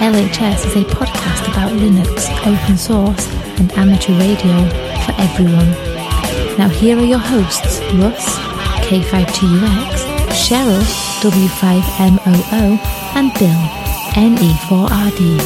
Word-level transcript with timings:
LHS 0.00 0.66
is 0.66 0.76
a 0.76 0.84
podcast 0.84 1.48
about 1.50 1.70
Linux, 1.72 2.28
open 2.46 2.76
source, 2.76 3.26
and 3.58 3.72
amateur 3.72 4.12
radio 4.18 4.68
for 5.04 5.14
everyone. 5.18 5.70
Now, 6.58 6.68
here 6.68 6.98
are 6.98 7.04
your 7.04 7.18
hosts 7.18 7.80
Russ, 7.94 8.36
K5TUX, 8.86 10.04
Cheryl, 10.34 10.82
W5MOO, 11.22 12.78
and 13.16 13.32
Bill, 13.38 13.62
NE4RD. 14.14 15.38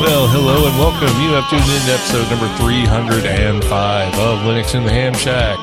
Well, 0.00 0.28
hello 0.28 0.66
and 0.68 0.78
welcome. 0.78 1.20
You 1.22 1.30
have 1.32 1.48
tuned 1.48 1.62
in 1.62 1.82
to 1.86 1.92
episode 1.92 2.28
number 2.30 2.48
305 2.58 4.14
of 4.18 4.38
Linux 4.40 4.74
in 4.74 4.84
the 4.84 4.90
Ham 4.90 5.14
Shack. 5.14 5.58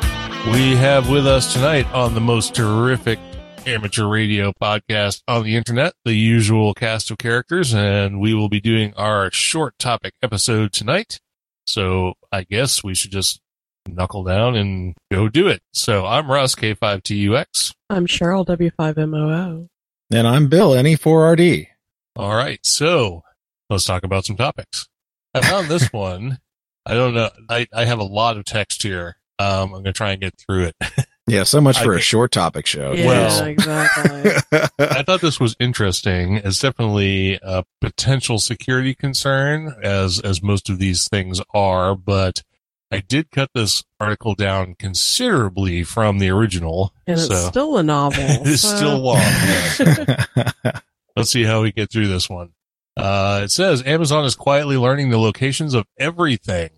We 0.54 0.76
have 0.76 1.09
with 1.09 1.27
us 1.27 1.54
tonight 1.54 1.85
on 1.93 2.13
the 2.13 2.21
most 2.21 2.55
terrific 2.55 3.20
amateur 3.68 4.08
radio 4.08 4.52
podcast 4.62 5.22
on 5.28 5.44
the 5.44 5.55
internet, 5.55 5.94
the 6.04 6.14
usual 6.14 6.74
cast 6.74 7.10
of 7.12 7.18
characters, 7.18 7.74
and 7.74 8.20
we 8.20 8.34
will 8.34 8.49
be 8.49 8.62
doing 8.62 8.94
our 8.96 9.32
short 9.32 9.77
topic 9.80 10.13
episode 10.21 10.71
tonight. 10.71 11.20
So 11.66 12.13
I 12.32 12.43
guess 12.43 12.84
we 12.84 12.93
should 12.93 13.12
just 13.12 13.40
knuckle 13.88 14.24
down 14.24 14.55
and 14.55 14.96
go 15.12 15.30
do 15.30 15.48
it. 15.48 15.62
So 15.74 16.05
I'm 16.05 16.30
Russ, 16.30 16.55
K5TUX. 16.55 17.74
I'm 17.90 18.05
Cheryl 18.05 18.46
W5MOO. 18.46 19.68
And 20.12 20.27
I'm 20.27 20.48
Bill, 20.48 20.71
NE4RD. 20.71 21.68
All 22.16 22.36
right. 22.36 22.60
So 22.63 23.24
let's 23.70 23.84
talk 23.86 24.04
about 24.04 24.26
some 24.26 24.36
topics. 24.36 24.88
I 25.34 25.41
found 25.41 25.68
this 25.68 25.88
one. 25.91 26.40
I 26.86 26.93
don't 26.93 27.16
know. 27.16 27.30
I, 27.49 27.68
I 27.74 27.86
have 27.86 27.99
a 27.99 28.04
lot 28.04 28.38
of 28.38 28.46
text 28.46 28.84
here. 28.84 29.18
Um, 29.40 29.63
I'm 29.63 29.71
going 29.71 29.86
to 29.86 29.93
try 29.93 30.12
and 30.12 30.21
get 30.21 30.36
through 30.38 30.66
it. 30.66 30.76
Yeah, 31.27 31.43
so 31.43 31.59
much 31.59 31.79
for 31.79 31.93
a 31.93 31.99
short 32.01 32.31
topic 32.31 32.68
show. 32.68 32.93
Yeah, 32.93 33.05
Well- 33.07 33.45
exactly. 33.48 34.31
I 34.77 35.01
thought 35.04 35.21
this 35.21 35.40
was 35.40 35.55
interesting. 35.59 36.35
It's 36.37 36.59
definitely 36.59 37.40
a 37.41 37.63
potential 37.81 38.37
security 38.40 38.93
concern, 38.93 39.73
as 39.81 40.20
as 40.20 40.43
most 40.43 40.70
of 40.70 40.77
these 40.77 41.07
things 41.07 41.41
are. 41.53 41.96
But 41.96 42.43
I 42.91 42.99
did 42.99 43.31
cut 43.31 43.49
this 43.55 43.84
article 43.99 44.35
down 44.35 44.76
considerably 44.77 45.84
from 45.84 46.20
the 46.20 46.29
original, 46.29 46.93
And 47.07 47.20
it's 47.20 47.46
still 47.48 47.77
a 47.77 47.84
novel. 47.84 48.20
it's 48.46 48.62
so- 48.62 48.76
still 48.76 48.99
long. 48.99 49.18
yes. 49.18 49.81
Let's 51.15 51.31
see 51.31 51.43
how 51.43 51.62
we 51.63 51.71
get 51.71 51.91
through 51.91 52.07
this 52.07 52.29
one. 52.29 52.51
Uh, 52.98 53.41
it 53.43 53.51
says 53.51 53.81
Amazon 53.84 54.26
is 54.26 54.35
quietly 54.35 54.77
learning 54.77 55.09
the 55.09 55.18
locations 55.18 55.73
of 55.73 55.85
everything. 55.98 56.70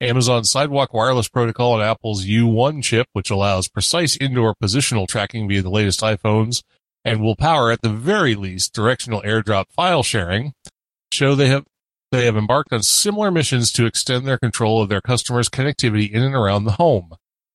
Amazon's 0.00 0.50
Sidewalk 0.50 0.94
Wireless 0.94 1.28
Protocol 1.28 1.74
and 1.74 1.82
Apple's 1.82 2.24
U1 2.24 2.82
chip, 2.82 3.06
which 3.12 3.30
allows 3.30 3.68
precise 3.68 4.16
indoor 4.16 4.54
positional 4.54 5.06
tracking 5.06 5.46
via 5.46 5.60
the 5.60 5.70
latest 5.70 6.00
iPhones 6.00 6.62
and 7.04 7.20
will 7.20 7.36
power 7.36 7.70
at 7.70 7.82
the 7.82 7.90
very 7.90 8.34
least 8.34 8.72
directional 8.74 9.22
airdrop 9.22 9.66
file 9.70 10.02
sharing, 10.02 10.54
show 11.12 11.34
they 11.34 11.48
have 11.48 11.64
they 12.12 12.24
have 12.24 12.36
embarked 12.36 12.72
on 12.72 12.82
similar 12.82 13.30
missions 13.30 13.70
to 13.72 13.86
extend 13.86 14.26
their 14.26 14.38
control 14.38 14.82
of 14.82 14.88
their 14.88 15.00
customers' 15.00 15.48
connectivity 15.48 16.10
in 16.10 16.22
and 16.22 16.34
around 16.34 16.64
the 16.64 16.72
home. 16.72 17.12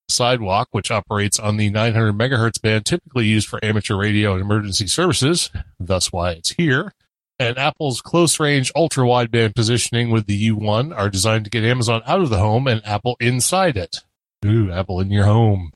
Sidewalk, 0.07 0.69
which 0.71 0.91
operates 0.91 1.39
on 1.39 1.57
the 1.57 1.69
900 1.69 2.13
megahertz 2.13 2.61
band 2.61 2.85
typically 2.85 3.25
used 3.25 3.47
for 3.47 3.63
amateur 3.65 3.97
radio 3.97 4.33
and 4.33 4.41
emergency 4.41 4.87
services, 4.87 5.49
thus 5.79 6.11
why 6.11 6.31
it's 6.31 6.51
here, 6.51 6.93
and 7.39 7.57
Apple's 7.57 8.01
close 8.01 8.39
range 8.39 8.71
ultra 8.75 9.03
wideband 9.03 9.55
positioning 9.55 10.09
with 10.09 10.25
the 10.25 10.49
U1 10.49 10.95
are 10.95 11.09
designed 11.09 11.45
to 11.45 11.49
get 11.49 11.63
Amazon 11.63 12.01
out 12.05 12.21
of 12.21 12.29
the 12.29 12.39
home 12.39 12.67
and 12.67 12.85
Apple 12.85 13.17
inside 13.19 13.77
it. 13.77 13.97
Ooh, 14.45 14.71
Apple 14.71 14.99
in 14.99 15.11
your 15.11 15.25
home. 15.25 15.71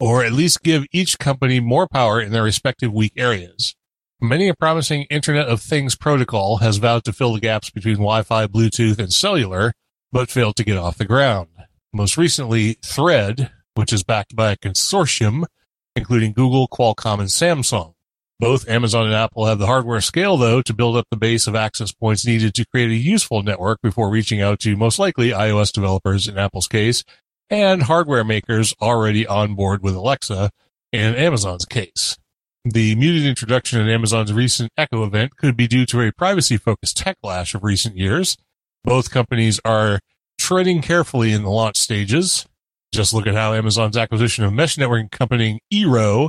Or 0.00 0.24
at 0.24 0.32
least 0.32 0.62
give 0.62 0.86
each 0.92 1.18
company 1.18 1.60
more 1.60 1.88
power 1.88 2.20
in 2.20 2.32
their 2.32 2.42
respective 2.42 2.92
weak 2.92 3.12
areas. 3.16 3.74
Many 4.20 4.48
a 4.48 4.54
promising 4.54 5.02
Internet 5.04 5.48
of 5.48 5.60
Things 5.60 5.94
protocol 5.94 6.58
has 6.58 6.78
vowed 6.78 7.04
to 7.04 7.12
fill 7.12 7.34
the 7.34 7.40
gaps 7.40 7.70
between 7.70 7.96
Wi-Fi, 7.96 8.46
Bluetooth, 8.46 8.98
and 8.98 9.12
cellular, 9.12 9.72
but 10.10 10.30
failed 10.30 10.56
to 10.56 10.64
get 10.64 10.78
off 10.78 10.98
the 10.98 11.04
ground. 11.04 11.48
Most 11.92 12.16
recently, 12.16 12.78
Thread, 12.82 13.50
which 13.74 13.92
is 13.92 14.02
backed 14.02 14.34
by 14.34 14.52
a 14.52 14.56
consortium, 14.56 15.44
including 15.94 16.32
Google, 16.32 16.66
Qualcomm, 16.66 17.20
and 17.20 17.28
Samsung. 17.28 17.92
Both 18.38 18.68
Amazon 18.68 19.06
and 19.06 19.14
Apple 19.14 19.46
have 19.46 19.58
the 19.58 19.66
hardware 19.66 20.02
scale, 20.02 20.36
though, 20.36 20.60
to 20.60 20.74
build 20.74 20.96
up 20.96 21.06
the 21.10 21.16
base 21.16 21.46
of 21.46 21.54
access 21.54 21.92
points 21.92 22.26
needed 22.26 22.54
to 22.54 22.66
create 22.66 22.90
a 22.90 22.94
useful 22.94 23.42
network 23.42 23.80
before 23.82 24.10
reaching 24.10 24.42
out 24.42 24.60
to 24.60 24.76
most 24.76 24.98
likely 24.98 25.30
iOS 25.30 25.72
developers 25.72 26.28
in 26.28 26.36
Apple's 26.36 26.68
case, 26.68 27.02
and 27.48 27.84
hardware 27.84 28.24
makers 28.24 28.74
already 28.80 29.26
on 29.26 29.54
board 29.54 29.82
with 29.82 29.94
Alexa 29.94 30.50
in 30.92 31.14
Amazon's 31.14 31.64
case. 31.64 32.18
The 32.64 32.94
muted 32.96 33.24
introduction 33.24 33.80
at 33.80 33.88
Amazon's 33.88 34.32
recent 34.32 34.70
Echo 34.76 35.04
event 35.04 35.36
could 35.36 35.56
be 35.56 35.68
due 35.68 35.86
to 35.86 36.02
a 36.02 36.12
privacy 36.12 36.58
focused 36.58 36.98
tech 36.98 37.16
lash 37.22 37.54
of 37.54 37.64
recent 37.64 37.96
years. 37.96 38.36
Both 38.84 39.10
companies 39.10 39.60
are 39.64 40.00
treading 40.38 40.82
carefully 40.82 41.32
in 41.32 41.42
the 41.42 41.50
launch 41.50 41.76
stages. 41.76 42.44
Just 42.92 43.14
look 43.14 43.26
at 43.26 43.34
how 43.34 43.54
Amazon's 43.54 43.96
acquisition 43.96 44.44
of 44.44 44.52
mesh 44.52 44.76
networking 44.76 45.10
company 45.10 45.60
Eero 45.72 46.28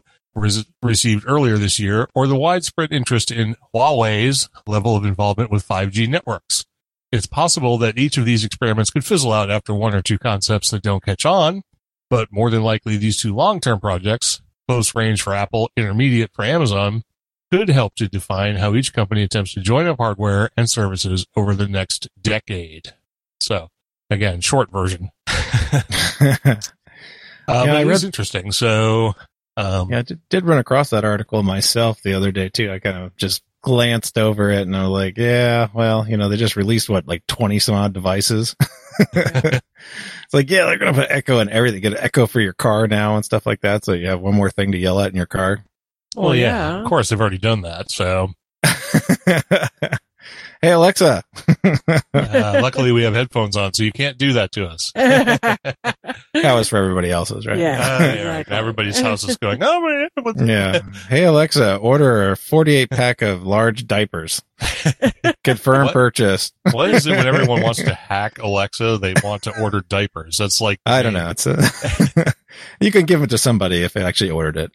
received 0.82 1.26
earlier 1.28 1.58
this 1.58 1.80
year, 1.80 2.08
or 2.16 2.28
the 2.28 2.36
widespread 2.36 2.92
interest 2.92 3.32
in 3.32 3.56
Huawei's 3.74 4.50
level 4.68 4.96
of 4.96 5.04
involvement 5.06 5.52
with 5.52 5.68
5G 5.68 6.08
networks. 6.08 6.66
It's 7.12 7.26
possible 7.26 7.78
that 7.80 7.98
each 7.98 8.18
of 8.18 8.26
these 8.26 8.44
experiments 8.44 8.90
could 8.92 9.06
fizzle 9.06 9.32
out 9.34 9.50
after 9.50 9.74
one 9.74 9.96
or 9.96 10.02
two 10.02 10.18
concepts 10.20 10.70
that 10.72 10.84
don't 10.84 11.04
catch 11.04 11.26
on, 11.26 11.62
but 12.10 12.28
more 12.32 12.50
than 12.50 12.64
likely 12.64 12.98
these 12.98 13.18
two 13.18 13.34
long-term 13.34 13.80
projects, 13.80 14.42
close 14.68 14.94
range 14.94 15.22
for 15.22 15.34
Apple, 15.34 15.70
intermediate 15.78 16.32
for 16.34 16.44
Amazon, 16.46 17.04
could 17.50 17.70
help 17.70 17.96
to 17.96 18.10
define 18.10 18.58
how 18.58 18.76
each 18.76 18.92
company 18.94 19.24
attempts 19.24 19.54
to 19.54 19.62
join 19.62 19.88
up 19.88 19.98
hardware 19.98 20.50
and 20.58 20.70
services 20.70 21.26
over 21.36 21.56
the 21.56 21.68
next 21.68 22.10
decade. 22.22 22.94
So, 23.40 23.70
again, 24.10 24.42
short 24.42 24.70
version. 24.72 25.10
Uh, 27.50 27.64
Yeah, 27.66 27.72
but 27.72 27.78
I 27.78 27.84
read- 27.84 28.04
interesting. 28.04 28.52
So, 28.52 29.14
um, 29.58 29.90
yeah, 29.90 30.00
I 30.00 30.02
did, 30.04 30.22
did 30.30 30.46
run 30.46 30.60
across 30.60 30.92
that 30.92 31.04
article 31.04 31.42
myself 31.42 32.02
the 32.04 32.14
other 32.14 32.32
day 32.32 32.48
too. 32.48 32.72
I 32.72 32.78
kind 32.78 32.98
of 32.98 33.18
just 33.18 33.44
glanced 33.64 34.18
over 34.20 34.52
it 34.52 34.62
and 34.62 34.78
I 34.78 34.84
was 34.84 34.92
like, 34.92 35.18
yeah, 35.18 35.68
well, 35.74 36.08
you 36.08 36.16
know, 36.16 36.30
they 36.30 36.38
just 36.38 36.56
released 36.56 36.90
what, 36.90 37.08
like 37.08 37.26
20 37.26 37.58
some 37.58 37.74
odd 37.74 37.92
devices. 37.92 38.56
it's 39.14 39.62
like, 40.32 40.52
yeah, 40.52 40.66
they're 40.66 40.78
going 40.78 40.94
to 40.94 41.02
put 41.02 41.10
echo 41.12 41.40
and 41.40 41.50
everything. 41.50 41.82
Get 41.82 41.94
an 41.94 42.00
echo 42.00 42.28
for 42.28 42.40
your 42.40 42.54
car 42.54 42.88
now 42.88 43.16
and 43.16 43.26
stuff 43.26 43.48
like 43.48 43.62
that. 43.62 43.84
So 43.84 43.94
you 43.94 44.08
have 44.08 44.22
one 44.22 44.36
more 44.36 44.52
thing 44.52 44.74
to 44.74 44.78
yell 44.78 45.00
at 45.00 45.10
in 45.10 45.18
your 45.18 45.26
car. 45.26 45.64
well, 46.16 46.36
yeah, 46.36 46.82
of 46.82 46.88
course 46.88 47.10
they've 47.10 47.20
already 47.20 47.40
done 47.40 47.62
that. 47.62 47.90
So, 47.90 48.30
hey, 50.62 50.72
Alexa. 50.72 51.24
uh, 51.64 52.60
luckily 52.62 52.92
we 52.92 53.04
have 53.04 53.14
headphones 53.14 53.56
on, 53.58 53.74
so 53.74 53.84
you 53.84 53.92
can't 53.92 54.18
do 54.18 54.34
that 54.34 54.52
to 54.54 54.68
us. 54.68 54.92
that 54.96 55.58
was 56.34 56.70
for 56.70 56.78
everybody 56.78 57.12
else's, 57.12 57.46
right? 57.46 57.58
Yeah. 57.58 57.80
Uh, 57.80 58.04
yeah, 58.04 58.24
right. 58.38 58.50
Everybody's 58.50 59.00
house 59.00 59.24
is 59.28 59.38
going, 59.38 59.60
oh 59.62 59.82
man, 59.82 60.10
what's 60.24 60.42
Yeah. 60.42 60.80
Hey 61.10 61.24
Alexa, 61.24 61.78
order 61.78 62.32
a 62.32 62.38
48 62.38 62.90
pack 62.90 63.22
of 63.22 63.44
large 63.44 63.86
diapers. 63.88 64.42
Confirm 65.44 65.86
What? 65.86 65.94
purchase. 65.94 66.52
What 66.72 66.90
is 66.92 67.06
it 67.06 67.12
when 67.12 67.28
everyone 67.28 67.62
wants 67.62 67.84
to 67.84 67.94
hack 67.94 68.40
Alexa? 68.40 68.98
They 68.98 69.14
want 69.24 69.44
to 69.44 69.62
order 69.62 69.82
diapers. 69.88 70.38
That's 70.38 70.60
like 70.60 70.80
I 70.86 71.04
don't 71.04 71.14
know. 71.14 71.30
It's 71.30 71.46
a, 71.46 72.34
you 72.80 72.92
can 72.92 73.06
give 73.06 73.22
it 73.22 73.30
to 73.30 73.38
somebody 73.38 73.84
if 73.84 73.94
they 73.94 74.04
actually 74.04 74.32
ordered 74.32 74.58
it. 74.58 74.72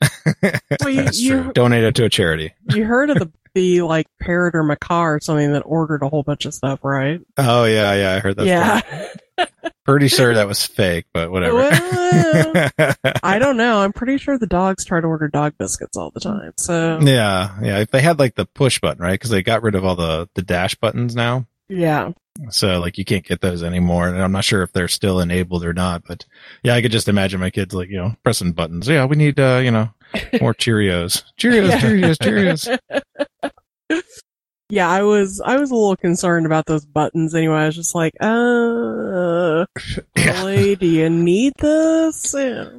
Well, 0.81 0.89
you, 0.89 1.09
you. 1.15 1.53
Donate 1.53 1.83
it 1.85 1.95
to 1.97 2.05
a 2.05 2.09
charity. 2.09 2.53
you 2.69 2.85
heard 2.85 3.11
of 3.11 3.19
the, 3.19 3.33
the 3.55 3.83
like 3.83 4.07
parrot 4.21 4.55
or 4.55 4.63
macaw 4.63 5.03
or 5.03 5.21
something 5.21 5.53
that 5.53 5.63
ordered 5.73 6.03
a 6.03 6.09
whole 6.09 6.23
bunch 6.23 6.45
of 6.45 6.53
stuff, 6.55 6.81
right? 6.85 7.21
Oh 7.39 7.65
yeah, 7.65 7.95
yeah, 7.95 8.15
I 8.15 8.19
heard 8.21 8.37
that. 8.37 8.47
yeah. 8.47 8.81
Pretty 9.85 10.07
sure 10.09 10.35
that 10.35 10.47
was 10.47 10.65
fake, 10.65 11.07
but 11.13 11.33
whatever. 11.33 11.57
Well, 11.57 12.71
I 13.23 13.39
don't 13.41 13.57
know. 13.57 13.79
I'm 13.79 13.93
pretty 13.93 14.19
sure 14.19 14.39
the 14.39 14.47
dogs 14.47 14.85
try 14.85 15.01
to 15.01 15.07
order 15.07 15.27
dog 15.29 15.55
biscuits 15.59 15.97
all 15.97 16.11
the 16.11 16.21
time. 16.21 16.53
So 16.57 17.01
yeah, 17.01 17.57
yeah. 17.63 17.79
If 17.79 17.91
they 17.91 18.01
had 18.01 18.19
like 18.21 18.37
the 18.37 18.47
push 18.47 18.79
button, 18.81 19.03
right? 19.03 19.15
Because 19.15 19.31
they 19.31 19.43
got 19.43 19.63
rid 19.63 19.75
of 19.75 19.85
all 19.85 19.97
the 19.97 20.29
the 20.35 20.43
dash 20.43 20.75
buttons 20.77 21.17
now. 21.17 21.47
yeah. 21.69 22.13
So 22.51 22.79
like 22.81 22.97
you 22.97 23.05
can't 23.05 23.25
get 23.27 23.41
those 23.41 23.63
anymore. 23.63 24.09
And 24.09 24.23
I'm 24.23 24.33
not 24.33 24.45
sure 24.45 24.63
if 24.63 24.73
they're 24.73 24.89
still 24.89 25.21
enabled 25.21 25.65
or 25.65 25.73
not, 25.75 26.05
but 26.07 26.25
yeah, 26.63 26.75
I 26.75 26.81
could 26.83 26.93
just 26.93 27.09
imagine 27.09 27.41
my 27.41 27.51
kids 27.51 27.75
like, 27.75 27.89
you 27.91 27.97
know, 27.99 28.15
pressing 28.23 28.53
buttons. 28.53 28.89
Yeah, 28.89 29.05
we 29.05 29.17
need, 29.17 29.39
uh, 29.39 29.61
you 29.63 29.71
know, 29.71 29.91
more 30.41 30.55
Cheerios. 30.63 31.25
Cheerios. 31.39 31.73
Cheerios, 31.79 32.17
Cheerios. 32.19 32.79
yeah, 34.73 34.89
I 34.89 35.03
was 35.03 35.39
I 35.45 35.59
was 35.59 35.71
a 35.71 35.75
little 35.75 35.97
concerned 35.97 36.47
about 36.47 36.65
those 36.65 36.87
buttons 36.87 37.35
anyway. 37.35 37.57
I 37.57 37.67
was 37.67 37.77
just 37.77 37.95
like, 37.95 38.15
uh, 38.21 39.67
Yeah. 40.17 40.39
really, 40.45 40.77
do 40.77 40.87
you 40.87 41.11
need 41.11 41.53
this? 41.59 42.35
Yeah. 42.37 42.71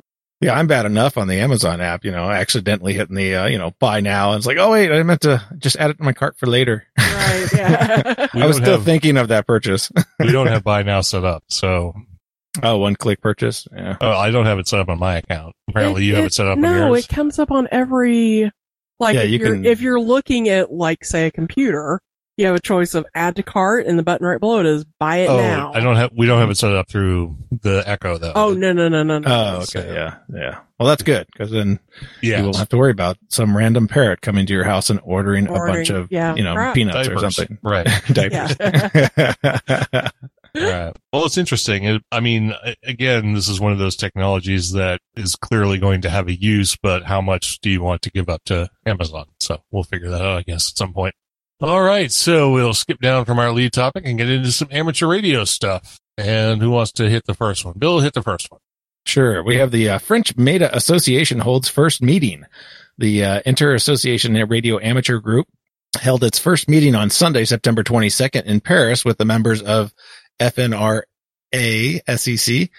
Yeah, 0.42 0.56
I'm 0.60 0.68
bad 0.68 0.86
enough 0.88 1.18
on 1.18 1.28
the 1.30 1.36
Amazon 1.40 1.80
app, 1.80 2.04
you 2.04 2.12
know, 2.12 2.30
accidentally 2.30 2.94
hitting 2.94 3.16
the, 3.16 3.36
uh, 3.36 3.46
you 3.46 3.58
know, 3.58 3.72
buy 3.80 4.02
now. 4.02 4.32
And 4.32 4.40
it's 4.40 4.46
like, 4.48 4.58
oh, 4.58 4.72
wait, 4.72 4.92
I 4.92 5.02
meant 5.04 5.22
to 5.22 5.42
just 5.58 5.78
add 5.78 5.92
it 5.92 5.98
to 6.00 6.04
my 6.04 6.12
cart 6.12 6.36
for 6.38 6.48
later. 6.48 6.86
Right, 7.00 7.48
yeah. 7.56 8.28
I 8.34 8.46
was 8.48 8.58
still 8.58 8.74
have- 8.78 8.84
thinking 8.84 9.16
of 9.16 9.30
that 9.30 9.48
purchase. 9.48 9.90
we 10.20 10.32
don't 10.34 10.48
have 10.56 10.64
buy 10.66 10.84
now 10.84 11.00
set 11.00 11.24
up, 11.24 11.44
so 11.48 11.94
oh, 12.62 12.78
one 12.78 12.96
click 12.96 13.22
purchase. 13.22 13.68
Yeah. 13.74 13.96
oh, 14.02 14.12
I 14.12 14.32
don't 14.32 14.46
have 14.46 14.60
it 14.60 14.68
set 14.68 14.80
up 14.82 14.90
on 14.90 15.00
my 15.00 15.18
account. 15.18 15.56
Apparently, 15.70 16.04
you 16.04 16.16
have 16.16 16.26
it 16.26 16.34
set 16.34 16.48
up 16.48 16.58
on 16.58 16.62
No, 16.62 16.88
yours. 16.90 17.06
it 17.06 17.08
comes 17.08 17.40
up 17.40 17.50
on 17.52 17.70
every 17.72 18.52
like 19.04 19.16
Yeah, 19.16 19.22
if 19.22 19.30
you 19.32 19.38
you 19.40 19.46
are 19.46 19.56
can- 19.56 19.66
if 19.66 19.82
you're 19.82 20.00
looking 20.00 20.50
at 20.50 20.72
like 20.72 21.06
say 21.06 21.28
a 21.28 21.32
computer, 21.32 22.02
you 22.36 22.48
have 22.48 22.56
a 22.56 22.60
choice 22.60 22.96
of 22.96 23.06
add 23.14 23.36
to 23.36 23.44
cart 23.44 23.86
and 23.86 24.00
the 24.00 24.02
button 24.04 24.26
right 24.26 24.40
below 24.40 24.60
it 24.60 24.66
is 24.66 24.86
buy 25.00 25.18
it 25.18 25.30
oh, 25.30 25.38
now. 25.38 25.72
I 25.74 25.82
don't 25.82 25.96
have. 25.98 26.12
We 26.16 26.26
don't 26.26 26.40
have 26.40 26.50
it 26.50 26.58
set 26.58 26.74
up 26.74 26.90
through 26.90 27.38
the 27.52 27.84
Echo 27.86 28.18
though. 28.18 28.34
Oh 28.36 28.54
no 28.54 28.74
no 28.74 28.90
no 28.90 29.04
no 29.04 29.20
no. 29.20 29.28
Oh, 29.30 29.56
okay. 29.58 29.66
So- 29.66 29.94
Yeah. 29.94 30.16
Yeah. 30.34 30.60
Well, 30.80 30.90
that's 30.90 31.04
good 31.04 31.28
because 31.32 31.52
then 31.52 31.80
yeah. 32.22 32.40
you 32.40 32.44
won't 32.44 32.58
have 32.58 32.68
to 32.70 32.78
worry 32.78 32.92
about 32.92 33.18
some 33.30 33.56
random 33.56 33.88
parrot 33.88 34.20
coming 34.22 34.46
to 34.48 34.54
your 34.54 34.66
house 34.66 34.90
and 34.90 35.00
ordering, 35.04 35.48
a 35.48 35.54
bunch 35.54 35.90
of, 35.92 36.12
yeah, 36.12 36.36
you 36.36 36.44
know, 36.44 36.56
crap. 36.56 36.74
peanuts 36.76 37.08
Diapers. 37.08 37.24
or 37.24 37.32
something. 37.32 37.58
Right. 37.62 37.88
Diapers. 38.08 38.58
Right. 40.56 40.96
Well, 41.12 41.26
it's 41.26 41.38
interesting. 41.38 41.84
It, 41.86 42.04
I 42.12 42.20
mean, 42.20 42.54
again, 42.84 43.34
this 43.34 43.50
is 43.50 43.60
one 43.60 43.72
of 43.72 43.80
those 43.80 43.96
technologies 43.96 44.74
that 44.74 45.00
is 45.16 45.36
clearly 45.36 45.80
going 45.80 46.02
to 46.02 46.10
have 46.10 46.28
a 46.28 46.34
use, 46.34 46.78
but 46.82 47.04
how 47.04 47.22
much 47.22 47.60
do 47.62 47.70
you 47.72 47.82
want 47.82 48.04
to 48.04 48.12
give 48.12 48.30
up 48.30 48.44
to 48.46 48.70
Amazon? 48.86 49.26
So 49.40 49.64
we'll 49.72 49.84
figure 49.84 50.10
that 50.10 50.22
out, 50.22 50.38
I 50.38 50.42
guess, 50.44 50.72
at 50.72 50.78
some 50.78 50.94
point. 50.94 51.16
All 51.60 51.82
right. 51.82 52.12
So 52.12 52.52
we'll 52.52 52.74
skip 52.74 53.00
down 53.00 53.26
from 53.26 53.40
our 53.40 53.52
lead 53.52 53.74
topic 53.74 54.04
and 54.06 54.18
get 54.18 54.30
into 54.30 54.52
some 54.52 54.68
amateur 54.72 55.08
radio 55.08 55.44
stuff. 55.44 56.00
And 56.18 56.62
who 56.62 56.70
wants 56.70 56.92
to 56.94 57.10
hit 57.10 57.26
the 57.26 57.34
first 57.34 57.66
one? 57.66 57.76
Bill, 57.78 58.00
hit 58.00 58.14
the 58.14 58.22
first 58.22 58.52
one. 58.52 58.60
Sure. 59.06 59.44
We 59.44 59.58
have 59.58 59.72
the 59.72 59.90
uh, 59.90 59.98
French 59.98 60.38
Meta 60.38 60.76
Association 60.76 61.40
holds 61.40 61.68
first 61.68 62.02
meeting. 62.02 62.46
The 62.98 63.26
uh, 63.26 63.42
Inter 63.46 63.74
Association 63.74 64.34
Radio 64.48 64.80
Amateur 64.80 65.20
Group 65.20 65.48
held 66.00 66.24
its 66.24 66.40
first 66.40 66.70
meeting 66.70 66.96
on 66.96 67.10
Sunday, 67.10 67.46
September 67.46 67.84
22nd 67.84 68.44
in 68.44 68.60
Paris 68.60 69.04
with 69.04 69.18
the 69.18 69.26
members 69.26 69.62
of 69.62 69.94
FNRA, 70.52 72.02
SEC, 72.18 72.70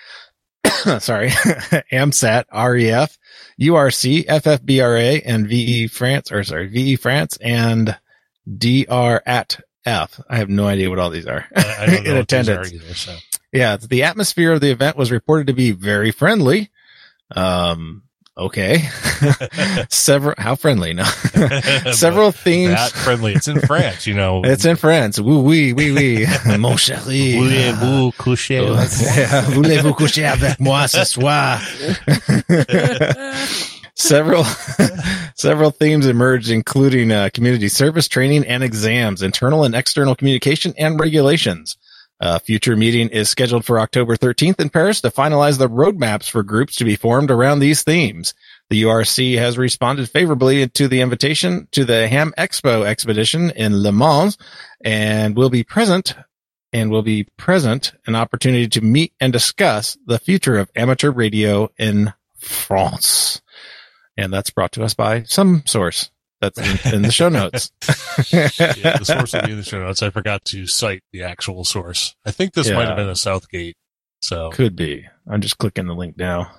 sorry, 1.02 1.28
AMSAT, 1.92 2.44
REF, 2.52 3.18
URC, 3.60 4.26
FFBRA, 4.26 5.22
and 5.24 5.48
VE 5.48 5.88
France, 5.88 6.32
or 6.32 6.44
sorry, 6.44 6.68
VE 6.68 6.96
France 6.96 7.38
and 7.40 7.96
DR 8.58 9.22
at 9.26 9.60
F. 9.86 10.20
I 10.28 10.36
have 10.36 10.48
no 10.48 10.66
idea 10.66 10.90
what 10.90 10.98
all 10.98 11.10
these 11.10 11.26
are. 11.26 11.46
I, 11.54 11.76
I 11.80 11.86
don't 11.86 12.06
In 12.06 12.16
are 12.16 12.20
attendance. 12.20 12.72
either. 12.72 12.94
So 12.94 13.16
Yeah, 13.52 13.76
the 13.76 14.04
atmosphere 14.04 14.52
of 14.52 14.60
the 14.60 14.70
event 14.70 14.96
was 14.96 15.10
reported 15.10 15.46
to 15.48 15.52
be 15.52 15.72
very 15.72 16.10
friendly. 16.10 16.70
Um, 17.34 18.02
okay. 18.36 18.88
Several, 19.88 20.34
how 20.38 20.54
friendly? 20.54 20.92
No. 20.94 21.04
Several 21.92 22.32
themes. 22.32 22.74
that 22.74 22.92
friendly. 22.92 23.34
It's 23.34 23.48
in 23.48 23.60
France, 23.60 24.06
you 24.06 24.14
know. 24.14 24.42
It's 24.44 24.64
in 24.64 24.76
France. 24.76 25.18
oui 25.18 25.72
oui 25.72 25.72
oui 25.72 25.92
wee. 25.92 26.26
Mon 26.58 26.76
chéri. 26.76 27.36
Voulez-vous 27.36 28.12
coucher 28.16 28.58
avec 28.58 28.70
moi? 28.70 29.16
yeah. 29.16 29.40
Voulez-vous 29.42 29.94
coucher 29.94 30.24
avec 30.24 30.60
moi 30.60 30.86
ce 30.88 31.04
soir? 31.04 31.60
several 33.96 34.44
several 35.36 35.70
themes 35.70 36.06
emerged 36.06 36.50
including 36.50 37.12
uh, 37.12 37.30
community 37.32 37.68
service 37.68 38.08
training 38.08 38.44
and 38.46 38.64
exams 38.64 39.22
internal 39.22 39.64
and 39.64 39.74
external 39.74 40.16
communication 40.16 40.74
and 40.76 40.98
regulations 40.98 41.76
a 42.24 42.40
future 42.40 42.74
meeting 42.74 43.10
is 43.10 43.28
scheduled 43.28 43.66
for 43.66 43.78
october 43.78 44.16
13th 44.16 44.58
in 44.58 44.70
paris 44.70 45.02
to 45.02 45.10
finalize 45.10 45.58
the 45.58 45.68
roadmaps 45.68 46.28
for 46.28 46.42
groups 46.42 46.76
to 46.76 46.84
be 46.84 46.96
formed 46.96 47.30
around 47.30 47.58
these 47.58 47.82
themes. 47.82 48.32
The 48.70 48.86
urc 48.86 49.16
has 49.38 49.58
responded 49.58 50.08
favorably 50.08 50.66
to 50.66 50.88
the 50.88 51.02
invitation 51.02 51.68
to 51.72 51.84
the 51.84 52.08
ham 52.08 52.32
expo 52.38 52.86
expedition 52.86 53.50
in 53.50 53.82
le 53.82 53.92
mans 53.92 54.38
and 54.82 55.36
will 55.36 55.50
be 55.50 55.64
present 55.64 56.14
and 56.72 56.90
will 56.90 57.02
be 57.02 57.28
present 57.36 57.92
an 58.06 58.16
opportunity 58.16 58.68
to 58.68 58.80
meet 58.80 59.12
and 59.20 59.32
discuss 59.32 59.98
the 60.06 60.18
future 60.18 60.56
of 60.56 60.70
amateur 60.74 61.10
radio 61.10 61.70
in 61.76 62.12
france. 62.38 63.42
And 64.16 64.32
that's 64.32 64.50
brought 64.50 64.72
to 64.72 64.84
us 64.84 64.94
by 64.94 65.24
some 65.24 65.62
source 65.66 66.10
that's 66.54 66.84
in, 66.86 66.94
in 66.96 67.02
the 67.02 67.10
show 67.12 67.28
notes. 67.28 67.70
yeah, 68.32 68.48
the 68.98 69.04
source 69.04 69.32
will 69.32 69.42
be 69.42 69.52
in 69.52 69.56
the 69.58 69.64
show 69.64 69.78
notes. 69.80 70.02
I 70.02 70.10
forgot 70.10 70.44
to 70.46 70.66
cite 70.66 71.02
the 71.12 71.22
actual 71.22 71.64
source. 71.64 72.14
I 72.24 72.30
think 72.30 72.52
this 72.54 72.68
Yeah. 72.68 72.74
might 72.76 72.88
have 72.88 72.96
been 72.96 73.08
a 73.08 73.16
Southgate. 73.16 73.76
So 74.22 74.50
Could 74.50 74.76
be. 74.76 75.06
I'm 75.28 75.40
just 75.40 75.58
clicking 75.58 75.86
the 75.86 75.94
link 75.94 76.16
now. 76.16 76.50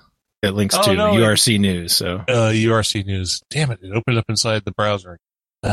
It 0.42 0.50
links 0.50 0.76
Oh, 0.78 0.82
to 0.82 0.94
no, 0.94 1.16
it- 1.16 1.20
URC 1.20 1.58
News. 1.58 1.94
So 1.96 2.16
uh, 2.28 2.50
URC 2.52 3.04
News. 3.06 3.40
Damn 3.50 3.70
it! 3.72 3.80
It 3.82 3.90
opened 3.92 4.18
up 4.18 4.26
inside 4.28 4.64
the 4.64 4.72
browser. 4.72 5.18